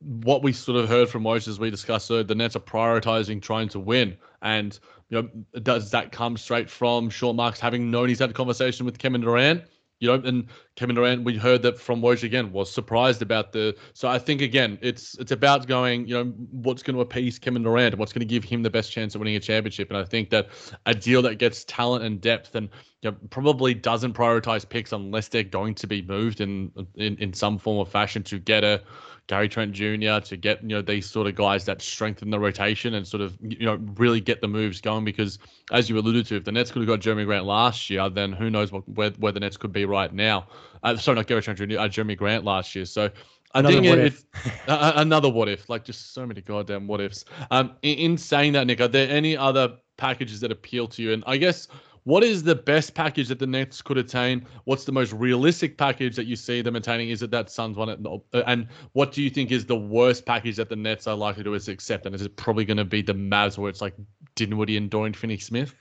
what 0.00 0.42
we 0.42 0.52
sort 0.52 0.78
of 0.78 0.88
heard 0.88 1.08
from 1.08 1.22
Woj 1.22 1.48
as 1.48 1.58
we 1.58 1.70
discussed, 1.70 2.06
so 2.06 2.22
the 2.22 2.34
Nets 2.34 2.56
are 2.56 2.60
prioritizing 2.60 3.40
trying 3.40 3.68
to 3.70 3.80
win. 3.80 4.16
And 4.42 4.78
you 5.08 5.22
know, 5.22 5.60
does 5.60 5.90
that 5.90 6.12
come 6.12 6.36
straight 6.36 6.68
from 6.68 7.08
Sean 7.10 7.36
Marks 7.36 7.60
having 7.60 7.90
known 7.90 8.08
he's 8.08 8.18
had 8.18 8.30
a 8.30 8.34
conversation 8.34 8.84
with 8.84 8.98
Kevin 8.98 9.20
Durant? 9.20 9.64
You 10.04 10.10
know, 10.10 10.22
and 10.22 10.46
Kevin 10.76 10.96
Durant, 10.96 11.24
we 11.24 11.36
heard 11.36 11.62
that 11.62 11.78
from 11.78 12.02
Woj 12.02 12.24
again, 12.24 12.52
was 12.52 12.70
surprised 12.70 13.22
about 13.22 13.52
the. 13.52 13.74
So 13.94 14.06
I 14.06 14.18
think 14.18 14.42
again, 14.42 14.78
it's 14.82 15.16
it's 15.18 15.32
about 15.32 15.66
going, 15.66 16.06
you 16.06 16.14
know, 16.14 16.24
what's 16.50 16.82
going 16.82 16.94
to 16.94 17.00
appease 17.00 17.38
Kevin 17.38 17.62
Durant 17.62 17.96
what's 17.96 18.12
going 18.12 18.20
to 18.20 18.26
give 18.26 18.44
him 18.44 18.62
the 18.62 18.70
best 18.70 18.92
chance 18.92 19.14
of 19.14 19.20
winning 19.20 19.36
a 19.36 19.40
championship. 19.40 19.88
And 19.88 19.96
I 19.96 20.04
think 20.04 20.28
that 20.30 20.48
a 20.84 20.94
deal 20.94 21.22
that 21.22 21.36
gets 21.36 21.64
talent 21.64 22.04
and 22.04 22.20
depth 22.20 22.54
and 22.54 22.68
you 23.00 23.10
know, 23.10 23.16
probably 23.30 23.72
doesn't 23.72 24.12
prioritize 24.12 24.68
picks 24.68 24.92
unless 24.92 25.28
they're 25.28 25.42
going 25.42 25.74
to 25.76 25.86
be 25.86 26.02
moved 26.02 26.42
in 26.42 26.70
in 26.96 27.16
in 27.16 27.32
some 27.32 27.56
form 27.56 27.78
or 27.78 27.86
fashion 27.86 28.22
to 28.24 28.38
get 28.38 28.62
a 28.62 28.82
Gary 29.26 29.48
Trent 29.48 29.72
Jr. 29.72 30.20
to 30.20 30.36
get 30.36 30.62
you 30.62 30.68
know 30.68 30.82
these 30.82 31.08
sort 31.08 31.26
of 31.26 31.34
guys 31.34 31.64
that 31.64 31.80
strengthen 31.80 32.30
the 32.30 32.38
rotation 32.38 32.94
and 32.94 33.06
sort 33.06 33.22
of 33.22 33.36
you 33.40 33.64
know 33.64 33.76
really 33.96 34.20
get 34.20 34.40
the 34.40 34.48
moves 34.48 34.80
going 34.80 35.04
because 35.04 35.38
as 35.72 35.88
you 35.88 35.98
alluded 35.98 36.26
to, 36.26 36.36
if 36.36 36.44
the 36.44 36.52
Nets 36.52 36.70
could 36.70 36.80
have 36.80 36.88
got 36.88 37.00
Jerami 37.00 37.24
Grant 37.24 37.46
last 37.46 37.88
year, 37.88 38.08
then 38.10 38.32
who 38.32 38.50
knows 38.50 38.70
what, 38.70 38.86
where 38.88 39.10
where 39.18 39.32
the 39.32 39.40
Nets 39.40 39.56
could 39.56 39.72
be 39.72 39.86
right 39.86 40.12
now. 40.12 40.46
Uh, 40.82 40.96
sorry, 40.96 41.16
not 41.16 41.26
Gary 41.26 41.42
Trent 41.42 41.58
Jr. 41.58 41.64
Uh, 41.78 41.88
Jerami 41.88 42.16
Grant 42.16 42.44
last 42.44 42.74
year. 42.74 42.84
So 42.84 43.10
another 43.54 43.80
think 43.80 43.86
it, 43.86 44.24
uh, 44.68 44.92
another 44.96 45.30
what 45.30 45.48
if, 45.48 45.70
like 45.70 45.84
just 45.84 46.12
so 46.12 46.26
many 46.26 46.42
goddamn 46.42 46.86
what 46.86 47.00
ifs. 47.00 47.24
Um, 47.50 47.72
in, 47.82 47.98
in 47.98 48.18
saying 48.18 48.52
that, 48.52 48.66
Nick, 48.66 48.80
are 48.80 48.88
there 48.88 49.08
any 49.08 49.36
other 49.36 49.78
packages 49.96 50.40
that 50.40 50.52
appeal 50.52 50.86
to 50.88 51.02
you? 51.02 51.12
And 51.12 51.24
I 51.26 51.38
guess 51.38 51.68
what 52.04 52.22
is 52.22 52.42
the 52.42 52.54
best 52.54 52.94
package 52.94 53.28
that 53.28 53.38
the 53.38 53.46
Nets 53.46 53.82
could 53.82 53.98
attain? 53.98 54.46
What's 54.64 54.84
the 54.84 54.92
most 54.92 55.12
realistic 55.12 55.76
package 55.78 56.16
that 56.16 56.26
you 56.26 56.36
see 56.36 56.62
them 56.62 56.76
attaining? 56.76 57.08
Is 57.08 57.22
it 57.22 57.30
that 57.30 57.50
Suns 57.50 57.76
one? 57.76 58.22
And 58.46 58.68
what 58.92 59.12
do 59.12 59.22
you 59.22 59.30
think 59.30 59.50
is 59.50 59.66
the 59.66 59.76
worst 59.76 60.26
package 60.26 60.56
that 60.56 60.68
the 60.68 60.76
Nets 60.76 61.06
are 61.06 61.16
likely 61.16 61.44
to 61.44 61.54
accept? 61.54 62.06
And 62.06 62.14
is 62.14 62.22
it 62.22 62.36
probably 62.36 62.64
going 62.64 62.76
to 62.76 62.84
be 62.84 63.02
the 63.02 63.14
Mavs 63.14 63.58
where 63.58 63.70
it's 63.70 63.80
like 63.80 63.94
Dinwiddie 64.34 64.76
and 64.76 64.90
Dorian 64.90 65.14
Finney 65.14 65.38
Smith? 65.38 65.74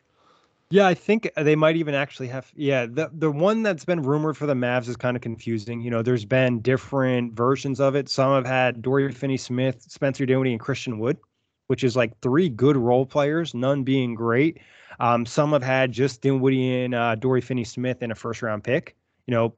Yeah, 0.70 0.88
I 0.88 0.96
think 0.96 1.30
they 1.36 1.56
might 1.56 1.76
even 1.76 1.94
actually 1.94 2.30
have. 2.30 2.52
Yeah, 2.56 2.88
the 2.88 3.12
the 3.14 3.30
one 3.30 3.62
that's 3.62 3.86
been 3.86 4.02
rumored 4.02 4.38
for 4.38 4.48
the 4.48 4.56
Mavs 4.56 4.88
is 4.88 4.96
kind 4.96 5.16
of 5.16 5.22
confusing. 5.22 5.82
You 5.82 5.92
know, 5.92 6.02
there's 6.02 6.26
been 6.26 6.62
different 6.62 7.34
versions 7.34 7.80
of 7.80 7.96
it. 7.96 8.10
Some 8.10 8.32
have 8.32 8.46
had 8.46 8.82
Dorian 8.82 9.12
Finney-Smith, 9.12 9.84
Spencer 9.88 10.26
Dinwiddie, 10.26 10.54
and 10.54 10.60
Christian 10.60 10.98
Wood, 10.98 11.18
which 11.68 11.84
is 11.84 11.96
like 11.96 12.20
three 12.22 12.50
good 12.50 12.78
role 12.78 13.06
players, 13.06 13.54
none 13.54 13.84
being 13.84 14.16
great. 14.16 14.60
Um, 15.00 15.26
some 15.26 15.54
have 15.54 15.64
had 15.64 15.92
just 15.92 16.22
Dinwiddie 16.22 16.84
and 16.84 16.96
uh, 16.96 17.16
Dory 17.16 17.42
Finney-Smith 17.42 18.02
in 18.04 18.12
a 18.12 18.16
first 18.16 18.42
round 18.42 18.64
pick. 18.64 18.96
You 19.28 19.34
know, 19.34 19.54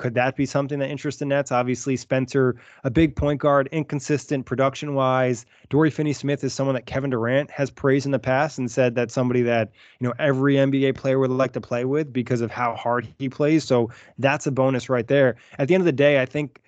could 0.00 0.14
that 0.14 0.34
be 0.34 0.46
something 0.46 0.78
that 0.78 0.88
interests 0.88 1.18
the 1.18 1.26
Nets? 1.26 1.52
Obviously, 1.52 1.94
Spencer, 1.94 2.56
a 2.84 2.90
big 2.90 3.14
point 3.14 3.38
guard, 3.38 3.68
inconsistent 3.70 4.46
production 4.46 4.94
wise. 4.94 5.44
Dory 5.68 5.90
Finney 5.90 6.14
Smith 6.14 6.42
is 6.42 6.54
someone 6.54 6.74
that 6.74 6.86
Kevin 6.86 7.10
Durant 7.10 7.50
has 7.50 7.70
praised 7.70 8.06
in 8.06 8.12
the 8.12 8.18
past 8.18 8.58
and 8.58 8.70
said 8.70 8.94
that's 8.94 9.12
somebody 9.12 9.42
that, 9.42 9.70
you 9.98 10.08
know, 10.08 10.14
every 10.18 10.54
NBA 10.54 10.94
player 10.94 11.18
would 11.18 11.30
like 11.30 11.52
to 11.52 11.60
play 11.60 11.84
with 11.84 12.14
because 12.14 12.40
of 12.40 12.50
how 12.50 12.74
hard 12.74 13.06
he 13.18 13.28
plays. 13.28 13.62
So 13.62 13.90
that's 14.18 14.46
a 14.46 14.50
bonus 14.50 14.88
right 14.88 15.06
there. 15.06 15.36
At 15.58 15.68
the 15.68 15.74
end 15.74 15.82
of 15.82 15.86
the 15.86 15.92
day, 15.92 16.22
I 16.22 16.24
think 16.24 16.62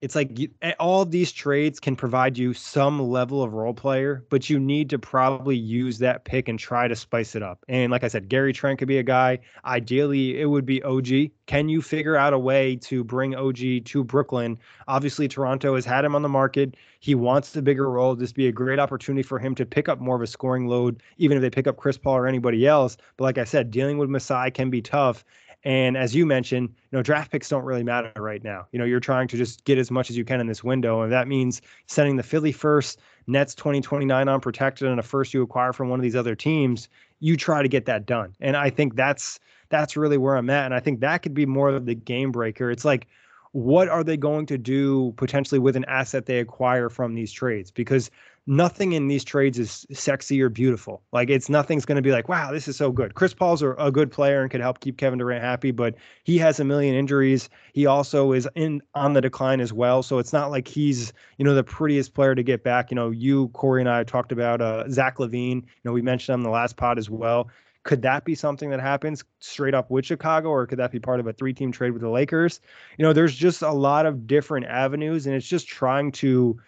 it's 0.00 0.14
like 0.14 0.38
you, 0.38 0.48
all 0.78 1.06
these 1.06 1.32
trades 1.32 1.80
can 1.80 1.96
provide 1.96 2.36
you 2.36 2.52
some 2.52 3.00
level 3.00 3.42
of 3.42 3.54
role 3.54 3.72
player, 3.72 4.24
but 4.28 4.50
you 4.50 4.60
need 4.60 4.90
to 4.90 4.98
probably 4.98 5.56
use 5.56 5.98
that 5.98 6.24
pick 6.24 6.48
and 6.48 6.58
try 6.58 6.86
to 6.86 6.94
spice 6.94 7.34
it 7.34 7.42
up. 7.42 7.64
And 7.68 7.90
like 7.90 8.04
I 8.04 8.08
said, 8.08 8.28
Gary 8.28 8.52
Trent 8.52 8.78
could 8.78 8.88
be 8.88 8.98
a 8.98 9.02
guy. 9.02 9.38
Ideally, 9.64 10.40
it 10.40 10.46
would 10.46 10.66
be 10.66 10.82
OG. 10.82 11.30
Can 11.46 11.68
you 11.68 11.80
figure 11.80 12.16
out 12.16 12.32
a 12.32 12.38
way 12.38 12.76
to 12.76 13.02
bring 13.02 13.34
OG 13.34 13.84
to 13.86 14.04
Brooklyn? 14.04 14.58
Obviously, 14.88 15.26
Toronto 15.26 15.74
has 15.74 15.86
had 15.86 16.04
him 16.04 16.14
on 16.14 16.22
the 16.22 16.28
market. 16.28 16.76
He 17.00 17.14
wants 17.14 17.52
the 17.52 17.62
bigger 17.62 17.90
role. 17.90 18.14
This 18.14 18.32
be 18.32 18.48
a 18.48 18.52
great 18.52 18.78
opportunity 18.78 19.22
for 19.22 19.38
him 19.38 19.54
to 19.54 19.66
pick 19.66 19.88
up 19.88 20.00
more 20.00 20.16
of 20.16 20.22
a 20.22 20.26
scoring 20.26 20.66
load, 20.66 21.02
even 21.18 21.36
if 21.36 21.42
they 21.42 21.50
pick 21.50 21.66
up 21.66 21.76
Chris 21.76 21.96
Paul 21.98 22.16
or 22.16 22.26
anybody 22.26 22.66
else. 22.66 22.96
But 23.16 23.24
like 23.24 23.38
I 23.38 23.44
said, 23.44 23.70
dealing 23.70 23.98
with 23.98 24.10
Masai 24.10 24.50
can 24.50 24.70
be 24.70 24.82
tough. 24.82 25.24
And 25.64 25.96
as 25.96 26.14
you 26.14 26.26
mentioned, 26.26 26.68
you 26.68 26.98
know, 26.98 27.02
draft 27.02 27.32
picks 27.32 27.48
don't 27.48 27.64
really 27.64 27.82
matter 27.82 28.12
right 28.16 28.44
now. 28.44 28.66
You 28.72 28.78
know, 28.78 28.84
you're 28.84 29.00
trying 29.00 29.28
to 29.28 29.36
just 29.36 29.64
get 29.64 29.78
as 29.78 29.90
much 29.90 30.10
as 30.10 30.16
you 30.16 30.24
can 30.24 30.40
in 30.40 30.46
this 30.46 30.62
window. 30.62 31.00
And 31.02 31.10
that 31.12 31.26
means 31.26 31.62
sending 31.86 32.16
the 32.16 32.22
Philly 32.22 32.52
first, 32.52 33.00
Nets 33.26 33.54
2029 33.54 34.28
unprotected, 34.28 34.88
and 34.88 35.00
a 35.00 35.02
first 35.02 35.32
you 35.32 35.42
acquire 35.42 35.72
from 35.72 35.88
one 35.88 35.98
of 35.98 36.02
these 36.02 36.16
other 36.16 36.34
teams. 36.34 36.88
You 37.20 37.36
try 37.36 37.62
to 37.62 37.68
get 37.68 37.86
that 37.86 38.04
done. 38.04 38.34
And 38.40 38.56
I 38.56 38.68
think 38.68 38.94
that's 38.94 39.40
that's 39.70 39.96
really 39.96 40.18
where 40.18 40.36
I'm 40.36 40.50
at. 40.50 40.66
And 40.66 40.74
I 40.74 40.80
think 40.80 41.00
that 41.00 41.22
could 41.22 41.34
be 41.34 41.46
more 41.46 41.70
of 41.70 41.86
the 41.86 41.94
game 41.94 42.30
breaker. 42.30 42.70
It's 42.70 42.84
like, 42.84 43.06
what 43.52 43.88
are 43.88 44.04
they 44.04 44.16
going 44.16 44.46
to 44.46 44.58
do 44.58 45.12
potentially 45.16 45.58
with 45.58 45.76
an 45.76 45.84
asset 45.86 46.26
they 46.26 46.40
acquire 46.40 46.90
from 46.90 47.14
these 47.14 47.32
trades? 47.32 47.70
Because 47.70 48.10
nothing 48.46 48.92
in 48.92 49.08
these 49.08 49.24
trades 49.24 49.58
is 49.58 49.86
sexy 49.92 50.40
or 50.42 50.48
beautiful. 50.48 51.02
Like 51.12 51.30
it's 51.30 51.48
nothing's 51.48 51.84
going 51.84 51.96
to 51.96 52.02
be 52.02 52.12
like, 52.12 52.28
wow, 52.28 52.52
this 52.52 52.68
is 52.68 52.76
so 52.76 52.92
good. 52.92 53.14
Chris 53.14 53.32
Paul's 53.32 53.62
a, 53.62 53.72
a, 53.72 53.90
good 53.90 54.10
player 54.10 54.42
and 54.42 54.50
could 54.50 54.60
help 54.60 54.80
keep 54.80 54.98
Kevin 54.98 55.18
Durant 55.18 55.42
happy, 55.42 55.70
but 55.70 55.94
he 56.24 56.36
has 56.38 56.60
a 56.60 56.64
million 56.64 56.94
injuries. 56.94 57.48
He 57.72 57.86
also 57.86 58.32
is 58.32 58.48
in 58.54 58.82
on 58.94 59.14
the 59.14 59.20
decline 59.20 59.60
as 59.60 59.72
well. 59.72 60.02
So 60.02 60.18
it's 60.18 60.32
not 60.32 60.50
like 60.50 60.68
he's 60.68 61.12
you 61.38 61.44
know 61.44 61.54
the 61.54 61.64
prettiest 61.64 62.14
player 62.14 62.34
to 62.34 62.42
get 62.42 62.62
back. 62.62 62.90
You 62.90 62.96
know, 62.96 63.10
you 63.10 63.48
Corey 63.48 63.80
and 63.80 63.88
I 63.88 64.04
talked 64.04 64.32
about 64.32 64.60
uh, 64.60 64.88
Zach 64.90 65.18
LaVine. 65.18 65.62
You 65.62 65.80
know, 65.84 65.92
we 65.92 66.02
mentioned 66.02 66.34
him 66.34 66.40
in 66.40 66.44
the 66.44 66.50
last 66.50 66.76
pod 66.76 66.98
as 66.98 67.08
well. 67.08 67.48
Could 67.84 68.00
that 68.00 68.24
be 68.24 68.34
something 68.34 68.70
that 68.70 68.80
happens 68.80 69.24
straight 69.40 69.74
up 69.74 69.90
with 69.90 70.06
Chicago, 70.06 70.48
or 70.48 70.66
could 70.66 70.78
that 70.78 70.90
be 70.90 70.98
part 70.98 71.20
of 71.20 71.26
a 71.26 71.34
three-team 71.34 71.70
trade 71.70 71.90
with 71.90 72.00
the 72.00 72.08
Lakers? 72.08 72.60
You 72.96 73.02
know, 73.02 73.12
there's 73.12 73.36
just 73.36 73.60
a 73.60 73.72
lot 73.72 74.06
of 74.06 74.26
different 74.26 74.64
avenues, 74.66 75.26
and 75.26 75.36
it's 75.36 75.46
just 75.46 75.68
trying 75.68 76.10
to 76.12 76.58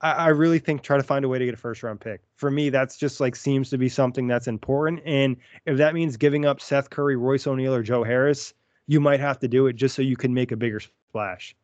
I, 0.00 0.12
I 0.12 0.28
really 0.28 0.58
think 0.58 0.82
try 0.82 0.96
to 0.96 1.02
find 1.02 1.24
a 1.24 1.28
way 1.28 1.38
to 1.38 1.44
get 1.44 1.54
a 1.54 1.58
first 1.58 1.82
round 1.82 2.00
pick. 2.00 2.20
For 2.36 2.50
me, 2.50 2.70
that's 2.70 2.96
just 2.96 3.20
like 3.20 3.36
seems 3.36 3.70
to 3.70 3.78
be 3.78 3.88
something 3.88 4.26
that's 4.26 4.48
important. 4.48 5.02
And 5.04 5.36
if 5.66 5.76
that 5.78 5.94
means 5.94 6.16
giving 6.16 6.46
up 6.46 6.60
Seth 6.60 6.90
Curry, 6.90 7.16
Royce 7.16 7.46
O'Neale, 7.46 7.74
or 7.74 7.82
Joe 7.82 8.04
Harris, 8.04 8.54
you 8.86 9.00
might 9.00 9.20
have 9.20 9.38
to 9.40 9.48
do 9.48 9.66
it 9.66 9.74
just 9.74 9.94
so 9.94 10.02
you 10.02 10.16
can 10.16 10.34
make 10.34 10.52
a 10.52 10.56
bigger 10.56 10.80
splash. 10.80 11.54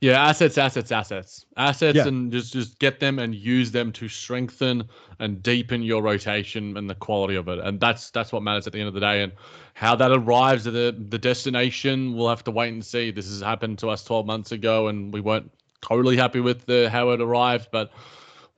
Yeah, 0.00 0.22
assets, 0.22 0.58
assets, 0.58 0.92
assets, 0.92 1.46
assets, 1.56 1.96
yeah. 1.96 2.06
and 2.06 2.30
just 2.30 2.52
just 2.52 2.78
get 2.78 3.00
them 3.00 3.18
and 3.18 3.34
use 3.34 3.70
them 3.70 3.90
to 3.92 4.06
strengthen 4.08 4.84
and 5.18 5.42
deepen 5.42 5.82
your 5.82 6.02
rotation 6.02 6.76
and 6.76 6.90
the 6.90 6.94
quality 6.94 7.36
of 7.36 7.48
it. 7.48 7.58
And 7.60 7.80
that's 7.80 8.10
that's 8.10 8.30
what 8.30 8.42
matters 8.42 8.66
at 8.66 8.74
the 8.74 8.80
end 8.80 8.88
of 8.88 8.94
the 8.94 9.00
day. 9.00 9.22
And 9.22 9.32
how 9.72 9.96
that 9.96 10.10
arrives 10.10 10.66
at 10.66 10.74
the 10.74 10.94
the 11.08 11.18
destination, 11.18 12.14
we'll 12.14 12.28
have 12.28 12.44
to 12.44 12.50
wait 12.50 12.72
and 12.72 12.84
see. 12.84 13.12
This 13.12 13.28
has 13.30 13.40
happened 13.40 13.78
to 13.78 13.88
us 13.88 14.04
12 14.04 14.26
months 14.26 14.52
ago, 14.52 14.88
and 14.88 15.10
we 15.10 15.20
weren't 15.20 15.50
totally 15.84 16.16
happy 16.16 16.40
with 16.40 16.66
the 16.66 16.88
how 16.90 17.10
it 17.10 17.20
arrived, 17.20 17.68
but 17.70 17.92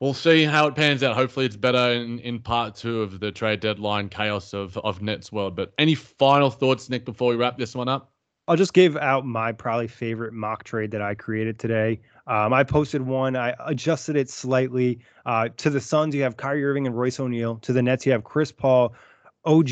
we'll 0.01 0.15
see 0.15 0.45
how 0.45 0.67
it 0.67 0.75
pans 0.75 1.03
out. 1.03 1.15
Hopefully, 1.15 1.47
it's 1.47 1.57
better 1.57 1.93
in, 1.93 2.19
in 2.21 2.39
part 2.39 2.77
two 2.77 3.03
of 3.03 3.21
the 3.21 3.33
trade 3.33 3.61
deadline 3.61 4.09
chaos 4.09 4.55
of 4.55 4.77
of 4.79 5.03
Nets 5.03 5.33
world. 5.33 5.57
But 5.57 5.73
any 5.79 5.95
final 5.95 6.51
thoughts, 6.51 6.89
Nick, 6.89 7.05
before 7.05 7.31
we 7.31 7.37
wrap 7.37 7.59
this 7.59 7.75
one 7.75 7.89
up? 7.89 8.13
I'll 8.49 8.57
just 8.57 8.75
give 8.75 8.97
out 8.97 9.27
my 9.27 9.51
probably 9.51 9.89
favorite 9.89 10.33
mock 10.33 10.63
trade 10.63 10.93
that 10.93 11.03
I 11.03 11.15
created 11.15 11.59
today. 11.59 12.01
Um, 12.29 12.53
I 12.53 12.63
posted 12.63 13.03
one. 13.03 13.35
I 13.35 13.55
adjusted 13.67 14.15
it 14.15 14.31
slightly. 14.31 15.01
Uh, 15.25 15.49
to 15.57 15.69
the 15.69 15.81
Suns, 15.81 16.15
you 16.15 16.23
have 16.23 16.37
Kyrie 16.37 16.65
Irving 16.65 16.87
and 16.87 16.97
Royce 16.97 17.19
O'Neale. 17.19 17.57
To 17.57 17.73
the 17.73 17.83
Nets, 17.83 18.07
you 18.07 18.13
have 18.13 18.23
Chris 18.23 18.53
Paul, 18.53 18.95
OG, 19.45 19.71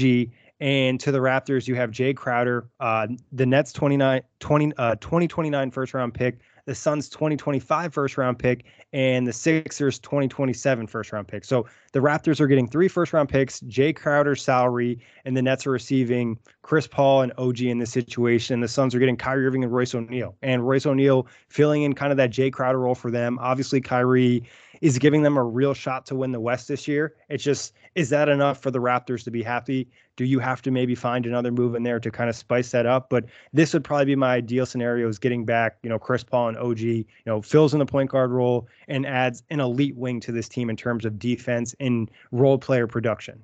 and 0.61 0.99
to 1.01 1.13
the 1.13 1.19
Raptors, 1.19 1.69
you 1.69 1.75
have 1.77 1.91
Jay 1.91 2.15
Crowder. 2.15 2.69
Uh, 2.81 3.09
the 3.33 3.47
Nets 3.47 3.73
29, 3.73 4.23
20, 4.41 4.73
uh, 4.77 4.95
2029 4.97 5.71
first 5.71 5.95
round 5.95 6.15
pick 6.15 6.41
the 6.67 6.75
Suns 6.75 7.09
2025 7.09 7.93
first 7.93 8.17
round 8.17 8.39
pick, 8.39 8.65
and 8.93 9.27
the 9.27 9.33
Sixers 9.33 9.99
2027 9.99 10.87
first 10.87 11.13
round 11.13 11.29
pick. 11.29 11.45
So 11.45 11.67
the 11.93 12.01
Raptors 12.01 12.41
are 12.41 12.47
getting 12.47 12.69
three 12.69 12.89
first 12.89 13.13
round 13.13 13.29
picks, 13.29 13.61
Jay 13.61 13.93
Crowder's 13.93 14.43
salary, 14.43 14.99
and 15.25 15.37
the 15.37 15.43
Nets 15.43 15.67
are 15.67 15.71
receiving 15.71 16.39
Chris 16.63 16.87
Paul 16.87 17.23
and 17.23 17.33
OG 17.39 17.61
in 17.63 17.79
this 17.79 17.91
situation. 17.91 18.61
The 18.61 18.69
Suns 18.69 18.95
are 18.95 18.99
getting 18.99 19.17
Kyrie 19.17 19.47
Irving 19.47 19.65
and 19.65 19.73
Royce 19.73 19.95
O'Neale, 19.95 20.37
and 20.43 20.67
Royce 20.67 20.87
O'Neale 20.87 21.27
filling 21.49 21.83
in 21.83 21.95
kind 21.95 22.11
of 22.11 22.17
that 22.17 22.31
Jay 22.31 22.51
Crowder 22.51 22.79
role 22.79 22.95
for 22.95 23.11
them. 23.11 23.39
Obviously, 23.41 23.81
Kyrie 23.81 24.43
is 24.85 24.99
giving 24.99 25.23
them 25.23 25.39
a 25.39 25.43
real 25.43 25.73
shot 25.73 26.05
to 26.05 26.15
win 26.15 26.31
the 26.31 26.39
West 26.39 26.69
this 26.69 26.87
year. 26.87 27.15
It's 27.31 27.43
just, 27.43 27.73
is 27.95 28.11
that 28.11 28.29
enough 28.29 28.61
for 28.61 28.71
the 28.71 28.81
Raptors 28.81 29.25
to 29.25 29.31
be 29.31 29.43
happy? 29.43 29.89
Do 30.17 30.27
you 30.27 30.39
have 30.41 30.61
to 30.61 30.71
maybe 30.71 30.95
find 30.95 31.25
another 31.25 31.51
move 31.51 31.75
in 31.75 31.85
there 31.85 31.99
to 31.99 32.11
kind 32.11 32.29
of 32.29 32.37
spice 32.37 32.71
that 32.73 32.85
up? 32.85 33.09
But 33.09 33.25
this 33.55 33.73
would 33.73 33.83
probably 33.83 34.05
be 34.05 34.15
my 34.15 34.35
ideal 34.35 34.67
scenario 34.67 35.09
is 35.09 35.19
getting 35.19 35.47
back, 35.47 35.79
you 35.83 35.89
know, 35.89 35.99
Chris 35.99 36.23
Paul 36.23 36.49
and 36.49 36.59
OG, 36.59 36.81
you 36.81 37.07
know, 37.25 37.41
fills 37.41 37.73
in 37.73 37.79
the 37.79 37.87
point 37.87 38.11
guard 38.11 38.31
role 38.31 38.69
and 38.87 39.07
adds 39.07 39.43
an 39.49 39.59
elite 39.59 39.97
wing 39.97 40.21
to 40.21 40.33
this 40.33 40.51
team 40.51 40.69
in 40.69 40.77
terms 40.77 41.07
of 41.07 41.19
defense 41.19 41.75
and 41.81 42.11
role 42.31 42.59
player 42.59 42.87
production. 42.87 43.43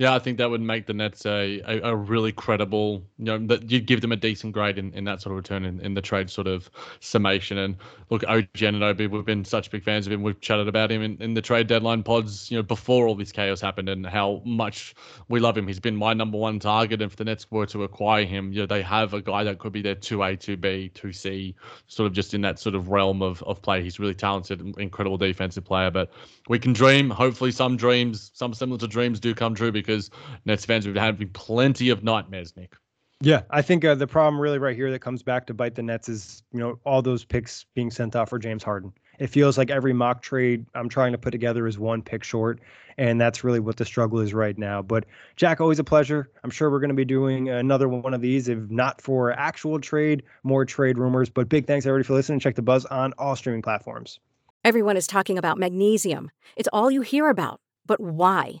Yeah, 0.00 0.14
I 0.14 0.20
think 0.20 0.38
that 0.38 0.48
would 0.48 0.60
make 0.60 0.86
the 0.86 0.94
Nets 0.94 1.26
a, 1.26 1.60
a, 1.66 1.90
a, 1.90 1.96
really 1.96 2.30
credible, 2.30 3.02
you 3.18 3.24
know, 3.24 3.38
that 3.48 3.68
you'd 3.68 3.86
give 3.86 4.00
them 4.00 4.12
a 4.12 4.16
decent 4.16 4.52
grade 4.52 4.78
in, 4.78 4.92
in 4.94 5.02
that 5.04 5.20
sort 5.20 5.32
of 5.32 5.38
return 5.38 5.64
in, 5.64 5.80
in 5.80 5.94
the 5.94 6.00
trade 6.00 6.30
sort 6.30 6.46
of 6.46 6.70
summation. 7.00 7.58
And 7.58 7.76
look, 8.08 8.22
OG 8.28 8.52
Anunoby, 8.54 9.10
we've 9.10 9.24
been 9.24 9.44
such 9.44 9.72
big 9.72 9.82
fans 9.82 10.06
of 10.06 10.12
him. 10.12 10.22
We've 10.22 10.40
chatted 10.40 10.68
about 10.68 10.92
him 10.92 11.02
in, 11.02 11.20
in 11.20 11.34
the 11.34 11.42
trade 11.42 11.66
deadline 11.66 12.04
pods, 12.04 12.48
you 12.48 12.56
know, 12.56 12.62
before 12.62 13.08
all 13.08 13.16
this 13.16 13.32
chaos 13.32 13.60
happened 13.60 13.88
and 13.88 14.06
how 14.06 14.40
much 14.44 14.94
we 15.28 15.40
love 15.40 15.58
him. 15.58 15.66
He's 15.66 15.80
been 15.80 15.96
my 15.96 16.14
number 16.14 16.38
one 16.38 16.60
target. 16.60 17.02
And 17.02 17.10
if 17.10 17.16
the 17.16 17.24
Nets 17.24 17.50
were 17.50 17.66
to 17.66 17.82
acquire 17.82 18.24
him, 18.24 18.52
you 18.52 18.60
know, 18.60 18.66
they 18.66 18.82
have 18.82 19.14
a 19.14 19.20
guy 19.20 19.42
that 19.42 19.58
could 19.58 19.72
be 19.72 19.82
their 19.82 19.96
2A, 19.96 20.38
2B, 20.38 20.92
2C, 20.92 21.54
sort 21.88 22.06
of 22.06 22.12
just 22.12 22.34
in 22.34 22.40
that 22.42 22.60
sort 22.60 22.76
of 22.76 22.90
realm 22.90 23.20
of, 23.20 23.42
of 23.42 23.60
play. 23.62 23.82
He's 23.82 23.98
really 23.98 24.14
talented, 24.14 24.60
incredible 24.78 25.16
defensive 25.16 25.64
player. 25.64 25.90
But 25.90 26.12
we 26.48 26.60
can 26.60 26.72
dream. 26.72 27.10
Hopefully, 27.10 27.50
some 27.50 27.76
dreams, 27.76 28.30
some 28.32 28.54
similar 28.54 28.78
to 28.78 28.86
dreams 28.86 29.18
do 29.18 29.34
come 29.34 29.56
true 29.56 29.72
because 29.72 29.87
because 29.88 30.10
Nets 30.44 30.64
fans 30.64 30.84
have 30.84 30.94
had 30.94 31.32
plenty 31.32 31.88
of 31.88 32.04
nightmares, 32.04 32.54
Nick. 32.56 32.74
Yeah, 33.20 33.42
I 33.50 33.62
think 33.62 33.84
uh, 33.84 33.96
the 33.96 34.06
problem 34.06 34.40
really 34.40 34.58
right 34.58 34.76
here 34.76 34.92
that 34.92 35.00
comes 35.00 35.24
back 35.24 35.46
to 35.48 35.54
bite 35.54 35.74
the 35.74 35.82
Nets 35.82 36.08
is 36.08 36.42
you 36.52 36.60
know 36.60 36.78
all 36.84 37.02
those 37.02 37.24
picks 37.24 37.64
being 37.74 37.90
sent 37.90 38.14
off 38.14 38.28
for 38.28 38.38
James 38.38 38.62
Harden. 38.62 38.92
It 39.18 39.26
feels 39.26 39.58
like 39.58 39.70
every 39.70 39.92
mock 39.92 40.22
trade 40.22 40.66
I'm 40.76 40.88
trying 40.88 41.10
to 41.10 41.18
put 41.18 41.30
together 41.30 41.66
is 41.66 41.76
one 41.76 42.02
pick 42.02 42.22
short, 42.22 42.60
and 42.96 43.20
that's 43.20 43.42
really 43.42 43.58
what 43.58 43.76
the 43.76 43.84
struggle 43.84 44.20
is 44.20 44.32
right 44.32 44.56
now. 44.56 44.82
But 44.82 45.06
Jack, 45.34 45.60
always 45.60 45.80
a 45.80 45.84
pleasure. 45.84 46.30
I'm 46.44 46.50
sure 46.50 46.70
we're 46.70 46.78
going 46.78 46.90
to 46.90 46.94
be 46.94 47.04
doing 47.04 47.48
another 47.48 47.88
one 47.88 48.14
of 48.14 48.20
these, 48.20 48.46
if 48.46 48.58
not 48.70 49.00
for 49.00 49.32
actual 49.32 49.80
trade, 49.80 50.22
more 50.44 50.64
trade 50.64 50.96
rumors. 50.96 51.28
But 51.28 51.48
big 51.48 51.66
thanks 51.66 51.86
everybody 51.86 52.06
for 52.06 52.14
listening. 52.14 52.38
Check 52.38 52.54
the 52.54 52.62
buzz 52.62 52.84
on 52.86 53.14
all 53.18 53.34
streaming 53.34 53.62
platforms. 53.62 54.20
Everyone 54.64 54.96
is 54.96 55.08
talking 55.08 55.38
about 55.38 55.58
magnesium. 55.58 56.30
It's 56.56 56.68
all 56.72 56.90
you 56.90 57.00
hear 57.00 57.28
about. 57.30 57.60
But 57.84 58.00
why? 58.00 58.60